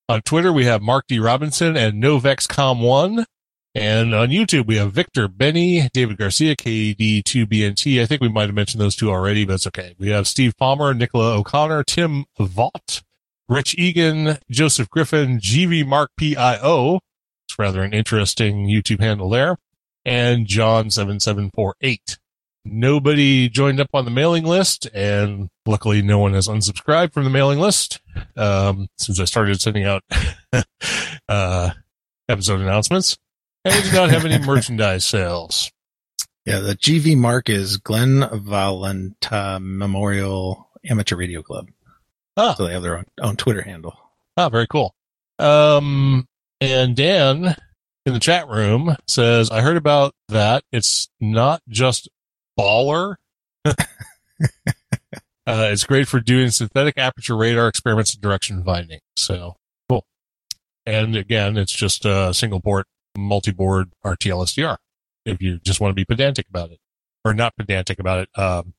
On 0.10 0.22
Twitter, 0.22 0.54
we 0.54 0.66
have 0.66 0.84
Mark 0.84 1.08
D. 1.08 1.18
Robinson 1.18 1.76
and 1.76 2.04
NovexCom1. 2.04 3.26
And 3.76 4.14
on 4.14 4.30
YouTube, 4.30 4.68
we 4.68 4.76
have 4.76 4.94
Victor 4.94 5.28
Benny, 5.28 5.90
David 5.94 6.18
Garcia, 6.18 6.56
KD2BNT. 6.56 8.02
I 8.02 8.06
think 8.06 8.22
we 8.22 8.30
might 8.30 8.46
have 8.46 8.54
mentioned 8.54 8.80
those 8.80 8.96
two 8.96 9.10
already, 9.10 9.46
but 9.46 9.56
it's 9.56 9.68
okay. 9.68 9.96
We 9.98 10.10
have 10.10 10.28
Steve 10.28 10.56
Palmer, 10.58 10.94
Nicola 10.94 11.38
O'Connor, 11.40 11.84
Tim 11.86 12.26
Vaught, 12.40 13.02
Rich 13.50 13.76
Egan, 13.78 14.38
Joseph 14.52 14.90
Griffin, 14.92 15.40
GV 15.40 15.88
Mark 15.88 16.12
PIO. 16.18 17.00
It's 17.48 17.58
rather 17.58 17.82
an 17.82 17.94
interesting 17.94 18.68
YouTube 18.68 19.00
handle 19.00 19.30
there. 19.30 19.58
And 20.06 20.46
John7748. 20.46 22.18
nobody 22.66 23.50
joined 23.50 23.80
up 23.80 23.90
on 23.94 24.06
the 24.06 24.12
mailing 24.12 24.44
list, 24.44 24.86
and 24.94 25.50
luckily, 25.66 26.02
no 26.02 26.20
one 26.20 26.34
has 26.34 26.48
unsubscribed 26.48 27.14
from 27.14 27.24
the 27.24 27.30
mailing 27.30 27.60
list 27.60 28.02
um, 28.38 28.88
since 28.98 29.20
I 29.20 29.26
started 29.26 29.62
sending 29.62 29.86
out 29.86 30.04
uh, 31.28 31.72
episode 32.30 32.62
announcements. 32.62 33.18
And 33.66 33.76
we 33.76 33.90
do 33.90 33.96
not 33.96 34.10
have 34.10 34.26
any 34.26 34.44
merchandise 34.46 35.06
sales. 35.06 35.72
Yeah, 36.46 36.60
the 36.60 36.76
GV 36.76 37.18
mark 37.18 37.50
is 37.50 37.78
Glen 37.78 38.20
Valenta 38.20 39.60
Memorial 39.62 40.70
Amateur 40.90 41.16
Radio 41.16 41.42
Club. 41.42 41.70
Ah. 42.36 42.56
So 42.56 42.68
they 42.68 42.74
have 42.74 42.84
their 42.84 42.98
own, 42.98 43.06
own 43.22 43.36
Twitter 43.38 43.62
handle. 43.62 43.98
Ah, 44.36 44.50
very 44.50 44.68
cool. 44.68 44.94
Um, 45.40 46.28
and 46.60 46.96
Dan 46.96 47.56
in 48.06 48.14
the 48.14 48.20
chat 48.20 48.48
room 48.50 48.96
says, 49.08 49.50
I 49.50 49.62
heard 49.62 49.78
about 49.78 50.14
that. 50.30 50.64
It's 50.72 51.10
not 51.20 51.62
just 51.70 52.10
baller. 52.60 53.16
uh, 53.66 53.76
it's 55.46 55.86
great 55.86 56.08
for 56.08 56.20
doing 56.20 56.50
synthetic 56.50 56.98
aperture 56.98 57.38
radar 57.38 57.68
experiments 57.68 58.14
and 58.14 58.22
direction 58.22 58.64
finding. 58.64 59.00
So 59.16 59.56
cool. 59.88 60.06
And 60.86 61.16
again, 61.16 61.58
it's 61.58 61.74
just 61.74 62.06
a 62.06 62.34
single 62.34 62.60
port, 62.60 62.88
multi-board 63.18 63.92
RTL 64.06 64.44
SDR. 64.44 64.78
If 65.26 65.42
you 65.42 65.60
just 65.60 65.80
want 65.80 65.92
to 65.92 65.96
be 65.96 66.06
pedantic 66.06 66.48
about 66.50 66.72
it 66.72 66.80
or 67.26 67.34
not 67.34 67.56
pedantic 67.56 68.00
about 68.00 68.20
it. 68.20 68.30
Um, 68.40 68.74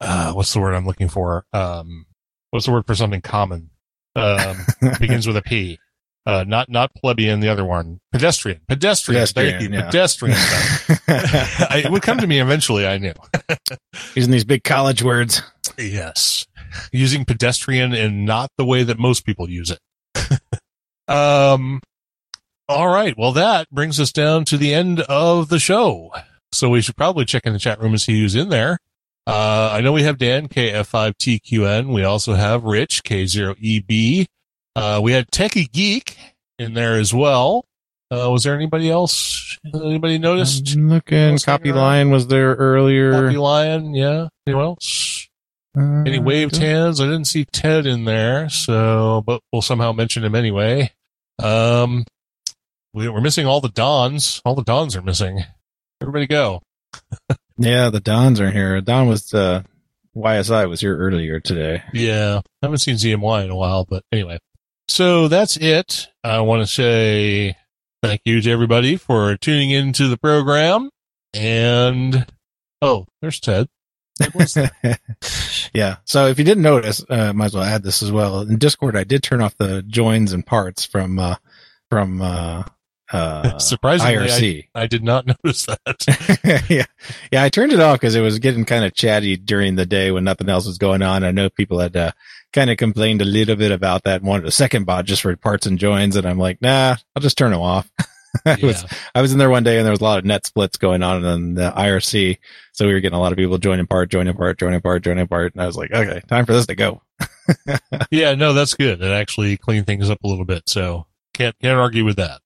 uh, 0.00 0.32
what's 0.32 0.52
the 0.52 0.60
word 0.60 0.74
I'm 0.74 0.86
looking 0.86 1.08
for? 1.08 1.44
Um, 1.52 2.06
what's 2.50 2.66
the 2.66 2.72
word 2.72 2.86
for 2.86 2.94
something 2.94 3.20
common? 3.20 3.70
Um, 4.16 4.58
begins 5.00 5.26
with 5.26 5.36
a 5.36 5.42
P. 5.42 5.78
Uh, 6.26 6.44
not, 6.46 6.70
not 6.70 6.94
plebeian, 6.94 7.40
the 7.40 7.48
other 7.48 7.64
one. 7.64 8.00
Pedestrian. 8.10 8.60
Pedestrian. 8.66 9.26
Thank 9.26 9.60
you. 9.60 9.68
Pedestrian, 9.68 9.72
yeah. 9.72 9.90
Pedestrian. 9.90 10.36
I, 11.70 11.82
it 11.84 11.90
would 11.90 12.02
come 12.02 12.18
to 12.18 12.26
me 12.26 12.40
eventually, 12.40 12.86
I 12.86 12.96
knew. 12.96 13.12
Using 14.14 14.32
these 14.32 14.44
big 14.44 14.64
college 14.64 15.02
words. 15.02 15.42
Yes. 15.76 16.46
Using 16.92 17.26
pedestrian 17.26 17.92
and 17.92 18.24
not 18.24 18.50
the 18.56 18.64
way 18.64 18.84
that 18.84 18.98
most 18.98 19.26
people 19.26 19.50
use 19.50 19.70
it. 19.70 20.40
um, 21.08 21.82
all 22.68 22.88
right. 22.88 23.14
Well, 23.16 23.32
that 23.32 23.70
brings 23.70 23.98
us 24.00 24.12
down 24.12 24.44
to 24.46 24.56
the 24.56 24.72
end 24.74 25.00
of 25.00 25.48
the 25.48 25.58
show. 25.58 26.12
So 26.52 26.68
we 26.70 26.80
should 26.80 26.96
probably 26.96 27.24
check 27.24 27.46
in 27.46 27.52
the 27.52 27.58
chat 27.58 27.80
room 27.80 27.92
and 27.92 28.00
see 28.00 28.20
who's 28.20 28.34
in 28.34 28.48
there. 28.48 28.78
Uh, 29.26 29.70
I 29.72 29.80
know 29.80 29.92
we 29.92 30.02
have 30.02 30.18
Dan, 30.18 30.48
KF5TQN. 30.48 31.92
We 31.92 32.04
also 32.04 32.34
have 32.34 32.64
Rich, 32.64 33.02
K0EB. 33.04 34.26
Uh, 34.76 35.00
we 35.02 35.12
had 35.12 35.30
Techie 35.30 35.70
Geek 35.70 36.16
in 36.58 36.74
there 36.74 36.94
as 36.96 37.12
well. 37.14 37.64
Uh, 38.10 38.30
was 38.30 38.44
there 38.44 38.54
anybody 38.54 38.90
else? 38.90 39.58
Anybody 39.74 40.18
noticed? 40.18 40.74
I'm 40.74 40.88
looking. 40.88 41.38
Copy 41.38 41.72
Lion 41.72 42.10
was 42.10 42.26
there 42.26 42.54
earlier. 42.54 43.12
Copy 43.12 43.36
Lion, 43.38 43.94
yeah. 43.94 44.28
Anyone 44.46 44.64
else? 44.66 45.28
Uh, 45.76 46.04
Any 46.06 46.18
waved 46.18 46.56
hands? 46.56 47.00
I 47.00 47.04
didn't 47.04 47.24
see 47.24 47.46
Ted 47.46 47.86
in 47.86 48.04
there, 48.04 48.48
so 48.48 49.22
but 49.26 49.40
we'll 49.52 49.62
somehow 49.62 49.92
mention 49.92 50.22
him 50.22 50.34
anyway. 50.34 50.92
Um, 51.42 52.04
we, 52.94 53.08
we're 53.08 53.20
missing 53.20 53.46
all 53.46 53.60
the 53.60 53.68
Dons. 53.68 54.40
All 54.44 54.54
the 54.54 54.62
Dons 54.62 54.96
are 54.96 55.02
missing. 55.02 55.44
Everybody 56.00 56.26
go. 56.26 56.62
Yeah, 57.56 57.90
the 57.90 58.00
Dons 58.00 58.40
are 58.40 58.50
here. 58.50 58.80
Don 58.80 59.06
was 59.06 59.32
uh, 59.32 59.62
YSI 60.16 60.68
was 60.68 60.80
here 60.80 60.98
earlier 60.98 61.38
today. 61.38 61.84
Yeah, 61.92 62.40
I 62.44 62.66
haven't 62.66 62.78
seen 62.78 62.96
ZMY 62.96 63.44
in 63.44 63.50
a 63.50 63.54
while, 63.54 63.84
but 63.84 64.02
anyway. 64.10 64.38
So 64.88 65.28
that's 65.28 65.56
it. 65.56 66.08
I 66.24 66.40
want 66.40 66.62
to 66.62 66.66
say 66.66 67.56
thank 68.02 68.22
you 68.24 68.40
to 68.40 68.50
everybody 68.50 68.96
for 68.96 69.36
tuning 69.36 69.70
into 69.70 70.08
the 70.08 70.16
program. 70.16 70.90
And 71.32 72.26
oh, 72.82 73.06
there's 73.22 73.38
Ted. 73.38 73.68
Ted 74.20 74.34
was 74.34 74.54
there. 74.82 74.98
yeah. 75.72 75.98
So 76.06 76.26
if 76.26 76.40
you 76.40 76.44
didn't 76.44 76.64
notice, 76.64 77.04
uh, 77.08 77.32
might 77.32 77.46
as 77.46 77.54
well 77.54 77.62
add 77.62 77.84
this 77.84 78.02
as 78.02 78.10
well. 78.10 78.40
In 78.40 78.58
Discord, 78.58 78.96
I 78.96 79.04
did 79.04 79.22
turn 79.22 79.40
off 79.40 79.56
the 79.58 79.82
joins 79.82 80.32
and 80.32 80.44
parts 80.44 80.84
from 80.84 81.20
uh, 81.20 81.36
from 81.88 82.20
uh, 82.20 82.64
uh, 83.14 83.58
Surprisingly, 83.58 84.16
I, 84.16 84.26
IRC. 84.26 84.68
I 84.74 84.86
did 84.86 85.04
not 85.04 85.26
notice 85.44 85.66
that. 85.66 86.64
yeah, 86.68 86.86
yeah. 87.30 87.42
I 87.42 87.48
turned 87.48 87.72
it 87.72 87.80
off 87.80 88.00
because 88.00 88.14
it 88.14 88.20
was 88.20 88.38
getting 88.38 88.64
kind 88.64 88.84
of 88.84 88.94
chatty 88.94 89.36
during 89.36 89.76
the 89.76 89.86
day 89.86 90.10
when 90.10 90.24
nothing 90.24 90.48
else 90.48 90.66
was 90.66 90.78
going 90.78 91.02
on. 91.02 91.24
I 91.24 91.30
know 91.30 91.48
people 91.48 91.78
had 91.78 91.96
uh, 91.96 92.12
kind 92.52 92.70
of 92.70 92.76
complained 92.76 93.22
a 93.22 93.26
little 93.26 93.56
bit 93.56 93.72
about 93.72 94.04
that. 94.04 94.20
and 94.20 94.28
Wanted 94.28 94.46
a 94.46 94.52
second 94.52 94.84
bot 94.84 95.04
just 95.04 95.22
for 95.22 95.34
parts 95.36 95.66
and 95.66 95.78
joins, 95.78 96.16
and 96.16 96.26
I'm 96.26 96.38
like, 96.38 96.60
nah, 96.60 96.96
I'll 97.14 97.22
just 97.22 97.38
turn 97.38 97.52
them 97.52 97.60
off. 97.60 97.90
I 98.44 98.58
was 98.60 98.84
I 99.14 99.22
was 99.22 99.32
in 99.32 99.38
there 99.38 99.48
one 99.48 99.62
day 99.62 99.76
and 99.76 99.86
there 99.86 99.92
was 99.92 100.00
a 100.00 100.04
lot 100.04 100.18
of 100.18 100.24
net 100.24 100.44
splits 100.44 100.76
going 100.76 101.04
on 101.04 101.24
in 101.24 101.54
the 101.54 101.70
IRC. 101.70 102.38
So 102.72 102.84
we 102.84 102.92
were 102.92 102.98
getting 102.98 103.16
a 103.16 103.20
lot 103.20 103.30
of 103.30 103.38
people 103.38 103.58
joining 103.58 103.86
part, 103.86 104.10
joining 104.10 104.34
part, 104.34 104.58
joining 104.58 104.80
part, 104.80 105.04
joining 105.04 105.28
part. 105.28 105.54
And 105.54 105.62
I 105.62 105.66
was 105.66 105.76
like, 105.76 105.92
okay, 105.92 106.20
time 106.26 106.44
for 106.44 106.52
this 106.52 106.66
to 106.66 106.74
go. 106.74 107.00
yeah, 108.10 108.34
no, 108.34 108.52
that's 108.52 108.74
good. 108.74 109.00
It 109.00 109.10
actually 109.12 109.56
cleaned 109.56 109.86
things 109.86 110.10
up 110.10 110.24
a 110.24 110.26
little 110.26 110.44
bit. 110.44 110.68
So 110.68 111.06
can't 111.32 111.56
can't 111.60 111.78
argue 111.78 112.04
with 112.04 112.16
that. 112.16 112.40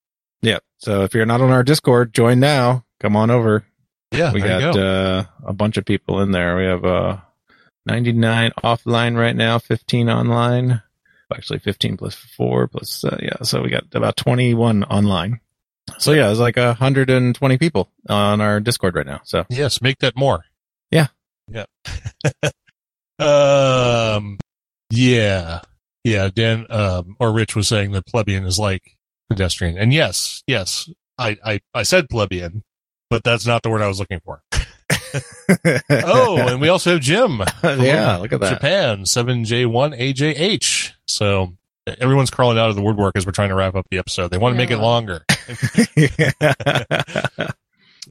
So 0.79 1.03
if 1.03 1.13
you're 1.13 1.25
not 1.25 1.41
on 1.41 1.51
our 1.51 1.63
Discord, 1.63 2.13
join 2.13 2.39
now. 2.39 2.85
Come 2.99 3.15
on 3.15 3.29
over. 3.29 3.65
Yeah, 4.11 4.33
we 4.33 4.41
got 4.41 4.73
go. 4.73 4.81
uh, 4.81 5.23
a 5.45 5.53
bunch 5.53 5.77
of 5.77 5.85
people 5.85 6.21
in 6.21 6.31
there. 6.31 6.57
We 6.57 6.65
have 6.65 6.83
uh, 6.83 7.17
99 7.85 8.51
offline 8.63 9.17
right 9.17 9.35
now, 9.35 9.59
15 9.59 10.09
online. 10.09 10.81
Actually, 11.31 11.59
15 11.59 11.97
plus 11.97 12.15
four 12.15 12.67
plus, 12.67 13.03
uh, 13.03 13.17
yeah. 13.21 13.43
So 13.43 13.61
we 13.61 13.69
got 13.69 13.83
about 13.93 14.17
21 14.17 14.83
online. 14.85 15.39
So 15.99 16.13
yeah, 16.13 16.29
it's 16.31 16.39
like 16.39 16.55
120 16.55 17.57
people 17.57 17.89
on 18.07 18.41
our 18.41 18.59
Discord 18.59 18.95
right 18.95 19.05
now. 19.05 19.21
So 19.23 19.45
yes, 19.49 19.81
make 19.81 19.99
that 19.99 20.15
more. 20.15 20.43
Yeah. 20.91 21.07
Yeah. 21.47 21.65
um. 24.15 24.37
Yeah. 24.89 25.61
Yeah. 26.03 26.29
Dan 26.33 26.65
um, 26.69 27.15
or 27.19 27.31
Rich 27.31 27.55
was 27.55 27.67
saying 27.67 27.91
that 27.91 28.05
plebeian 28.07 28.45
is 28.45 28.57
like 28.57 28.97
pedestrian, 29.29 29.77
and 29.77 29.93
yes, 29.93 30.43
yes, 30.47 30.89
I 31.17 31.37
I 31.45 31.61
I 31.73 31.83
said 31.83 32.09
plebeian, 32.09 32.63
but 33.09 33.23
that's 33.23 33.45
not 33.45 33.63
the 33.63 33.69
word 33.69 33.81
I 33.81 33.87
was 33.87 33.99
looking 33.99 34.19
for. 34.19 34.41
oh, 35.89 36.37
and 36.47 36.61
we 36.61 36.69
also 36.69 36.91
have 36.93 37.01
Jim. 37.01 37.41
yeah, 37.63 38.17
look 38.17 38.31
at 38.33 38.39
that. 38.41 38.53
Japan, 38.55 39.03
7J1AJH. 39.03 40.91
So 41.07 41.53
everyone's 41.99 42.29
crawling 42.29 42.57
out 42.59 42.69
of 42.69 42.75
the 42.75 42.81
woodwork 42.83 43.15
as 43.17 43.25
we're 43.25 43.31
trying 43.31 43.49
to 43.49 43.55
wrap 43.55 43.73
up 43.75 43.87
the 43.89 43.97
episode. 43.97 44.29
They 44.29 44.37
want 44.37 44.53
to 44.53 44.57
make 44.57 44.69
it 44.71 44.77
Yeah. 44.77 44.83
longer. 44.83 45.25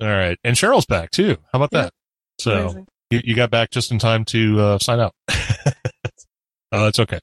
All 0.01 0.07
right. 0.09 0.39
And 0.45 0.57
Cheryl's 0.57 0.87
back 0.87 1.11
too. 1.11 1.37
How 1.53 1.59
about 1.63 1.71
Yeah. 1.73 1.83
that? 1.83 1.93
So 2.41 2.87
you, 3.11 3.21
you 3.25 3.35
got 3.37 3.51
back 3.51 3.71
just 3.71 3.91
in 3.93 3.99
time 3.99 4.25
to 4.27 4.61
uh, 4.61 4.79
sign 4.79 5.01
out. 5.01 5.15
oh, 5.31 6.85
that's 6.85 6.99
okay. 7.01 7.19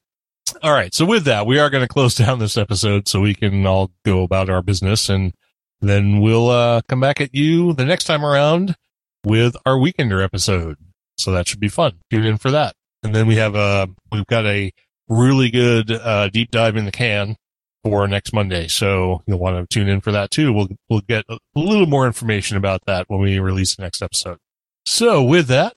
All 0.66 0.74
right. 0.74 0.96
So 0.96 1.06
with 1.06 1.26
that, 1.26 1.46
we 1.46 1.60
are 1.60 1.70
going 1.70 1.84
to 1.84 1.88
close 1.88 2.16
down 2.16 2.40
this 2.40 2.58
episode 2.58 3.08
so 3.08 3.22
we 3.22 3.36
can 3.36 3.68
all 3.68 3.92
go 4.04 4.24
about 4.24 4.50
our 4.50 4.64
business 4.64 5.10
and 5.10 5.32
then 5.80 6.22
we'll 6.22 6.50
uh, 6.50 6.82
come 6.90 7.00
back 7.00 7.22
at 7.22 7.36
you 7.36 7.74
the 7.74 7.86
next 7.86 8.06
time 8.06 8.26
around 8.26 8.76
with 9.24 9.56
our 9.64 9.76
weekender 9.76 10.24
episode. 10.24 10.78
So 11.20 11.32
that 11.34 11.48
should 11.48 11.60
be 11.60 11.68
fun. 11.68 12.00
Tune 12.10 12.26
in 12.26 12.40
for 12.40 12.50
that. 12.50 12.74
And 13.04 13.14
then 13.14 13.28
we 13.28 13.36
have 13.36 13.54
a, 13.54 13.90
we've 14.12 14.26
got 14.26 14.48
a 14.48 14.72
really 15.08 15.52
good 15.52 15.92
uh, 15.92 16.30
deep 16.30 16.50
dive 16.50 16.76
in 16.78 16.86
the 16.86 16.92
can 16.92 17.36
for 17.84 18.08
next 18.08 18.34
Monday. 18.34 18.68
So 18.68 19.22
you'll 19.28 19.38
want 19.38 19.70
to 19.70 19.72
tune 19.72 19.88
in 19.88 20.02
for 20.02 20.12
that 20.14 20.32
too. 20.32 20.52
We'll, 20.52 20.70
we'll 20.90 21.02
get 21.02 21.26
a 21.30 21.38
little 21.54 21.86
more 21.86 22.08
information 22.08 22.58
about 22.58 22.82
that 22.88 23.06
when 23.08 23.20
we 23.20 23.38
release 23.38 23.76
the 23.76 23.84
next 23.84 24.02
episode. 24.02 24.40
So 24.88 25.22
with 25.22 25.46
that, 25.46 25.76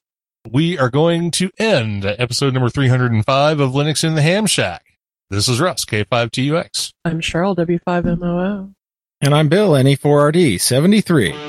we 0.53 0.79
are 0.79 0.91
going 0.91 1.31
to 1.33 1.51
end 1.59 2.05
episode 2.05 2.55
number 2.55 2.71
305 2.71 3.61
of 3.61 3.73
Linux 3.73 4.05
in 4.05 4.15
the 4.15 4.23
Ham 4.23 4.47
Shack. 4.47 4.85
This 5.31 5.49
is 5.49 5.61
Russ, 5.61 5.85
K5TUX. 5.85 6.93
I'm 7.05 7.21
Cheryl, 7.21 7.57
W5MOO. 7.57 8.73
And 9.21 9.35
I'm 9.35 9.49
Bill, 9.49 9.73
NE4RD73. 9.73 11.48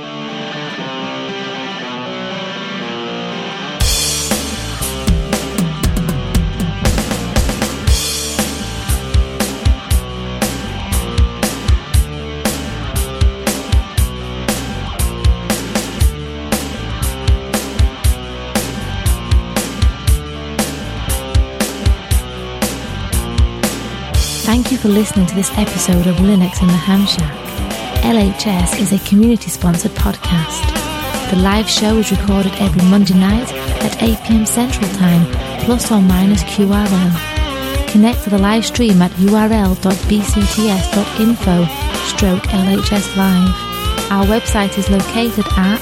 For 24.79 24.87
listening 24.87 25.25
to 25.25 25.35
this 25.35 25.51
episode 25.57 26.07
of 26.07 26.15
Linux 26.17 26.61
in 26.61 26.67
the 26.67 26.73
Ham 26.73 27.05
Shack. 27.05 27.35
LHS 28.03 28.79
is 28.79 28.93
a 28.93 28.99
community 29.09 29.49
sponsored 29.49 29.91
podcast. 29.91 30.63
The 31.29 31.35
live 31.35 31.69
show 31.69 31.97
is 31.97 32.11
recorded 32.11 32.53
every 32.59 32.81
Monday 32.89 33.15
night 33.15 33.51
at 33.83 34.01
8 34.01 34.17
pm 34.25 34.45
Central 34.45 34.89
Time, 34.93 35.25
plus 35.65 35.91
or 35.91 35.99
minus 36.01 36.43
QRL. 36.43 37.89
Connect 37.91 38.23
to 38.23 38.29
the 38.29 38.37
live 38.37 38.65
stream 38.65 39.01
at 39.01 39.11
url.bcts.info 39.11 39.75
stroke 42.05 42.43
LHS 42.43 43.17
Live. 43.17 43.55
Our 44.11 44.25
website 44.25 44.77
is 44.77 44.89
located 44.89 45.45
at 45.57 45.81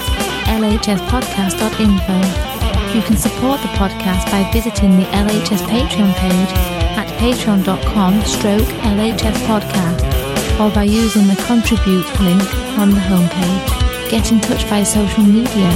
lhspodcast.info. 0.58 2.47
You 2.94 3.02
can 3.02 3.16
support 3.16 3.60
the 3.60 3.68
podcast 3.76 4.30
by 4.32 4.48
visiting 4.50 4.96
the 4.96 5.04
LHS 5.12 5.60
Patreon 5.68 6.14
page 6.14 6.52
at 6.96 7.06
patreon.com 7.20 8.22
stroke 8.22 8.68
LHS 8.80 9.36
podcast 9.44 10.00
or 10.58 10.74
by 10.74 10.84
using 10.84 11.26
the 11.26 11.36
contribute 11.46 12.08
link 12.20 12.42
on 12.78 12.90
the 12.90 13.00
homepage. 13.00 14.10
Get 14.10 14.32
in 14.32 14.40
touch 14.40 14.64
via 14.64 14.86
social 14.86 15.22
media. 15.22 15.68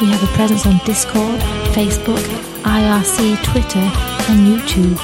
We 0.00 0.06
have 0.08 0.22
a 0.22 0.32
presence 0.34 0.64
on 0.64 0.78
Discord, 0.84 1.40
Facebook, 1.74 2.22
IRC, 2.62 3.42
Twitter, 3.42 3.86
and 4.30 4.46
YouTube. 4.46 4.96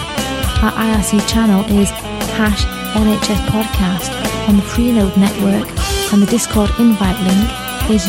Our 0.62 0.72
IRC 0.72 1.28
channel 1.28 1.64
is 1.78 1.90
hash 2.38 2.64
LHS 2.94 3.42
podcast 3.50 4.48
on 4.48 4.56
the 4.56 4.62
Freenode 4.62 5.16
network, 5.16 5.68
and 6.12 6.22
the 6.22 6.30
Discord 6.30 6.70
invite 6.78 7.20
link 7.26 7.70
is 7.90 8.08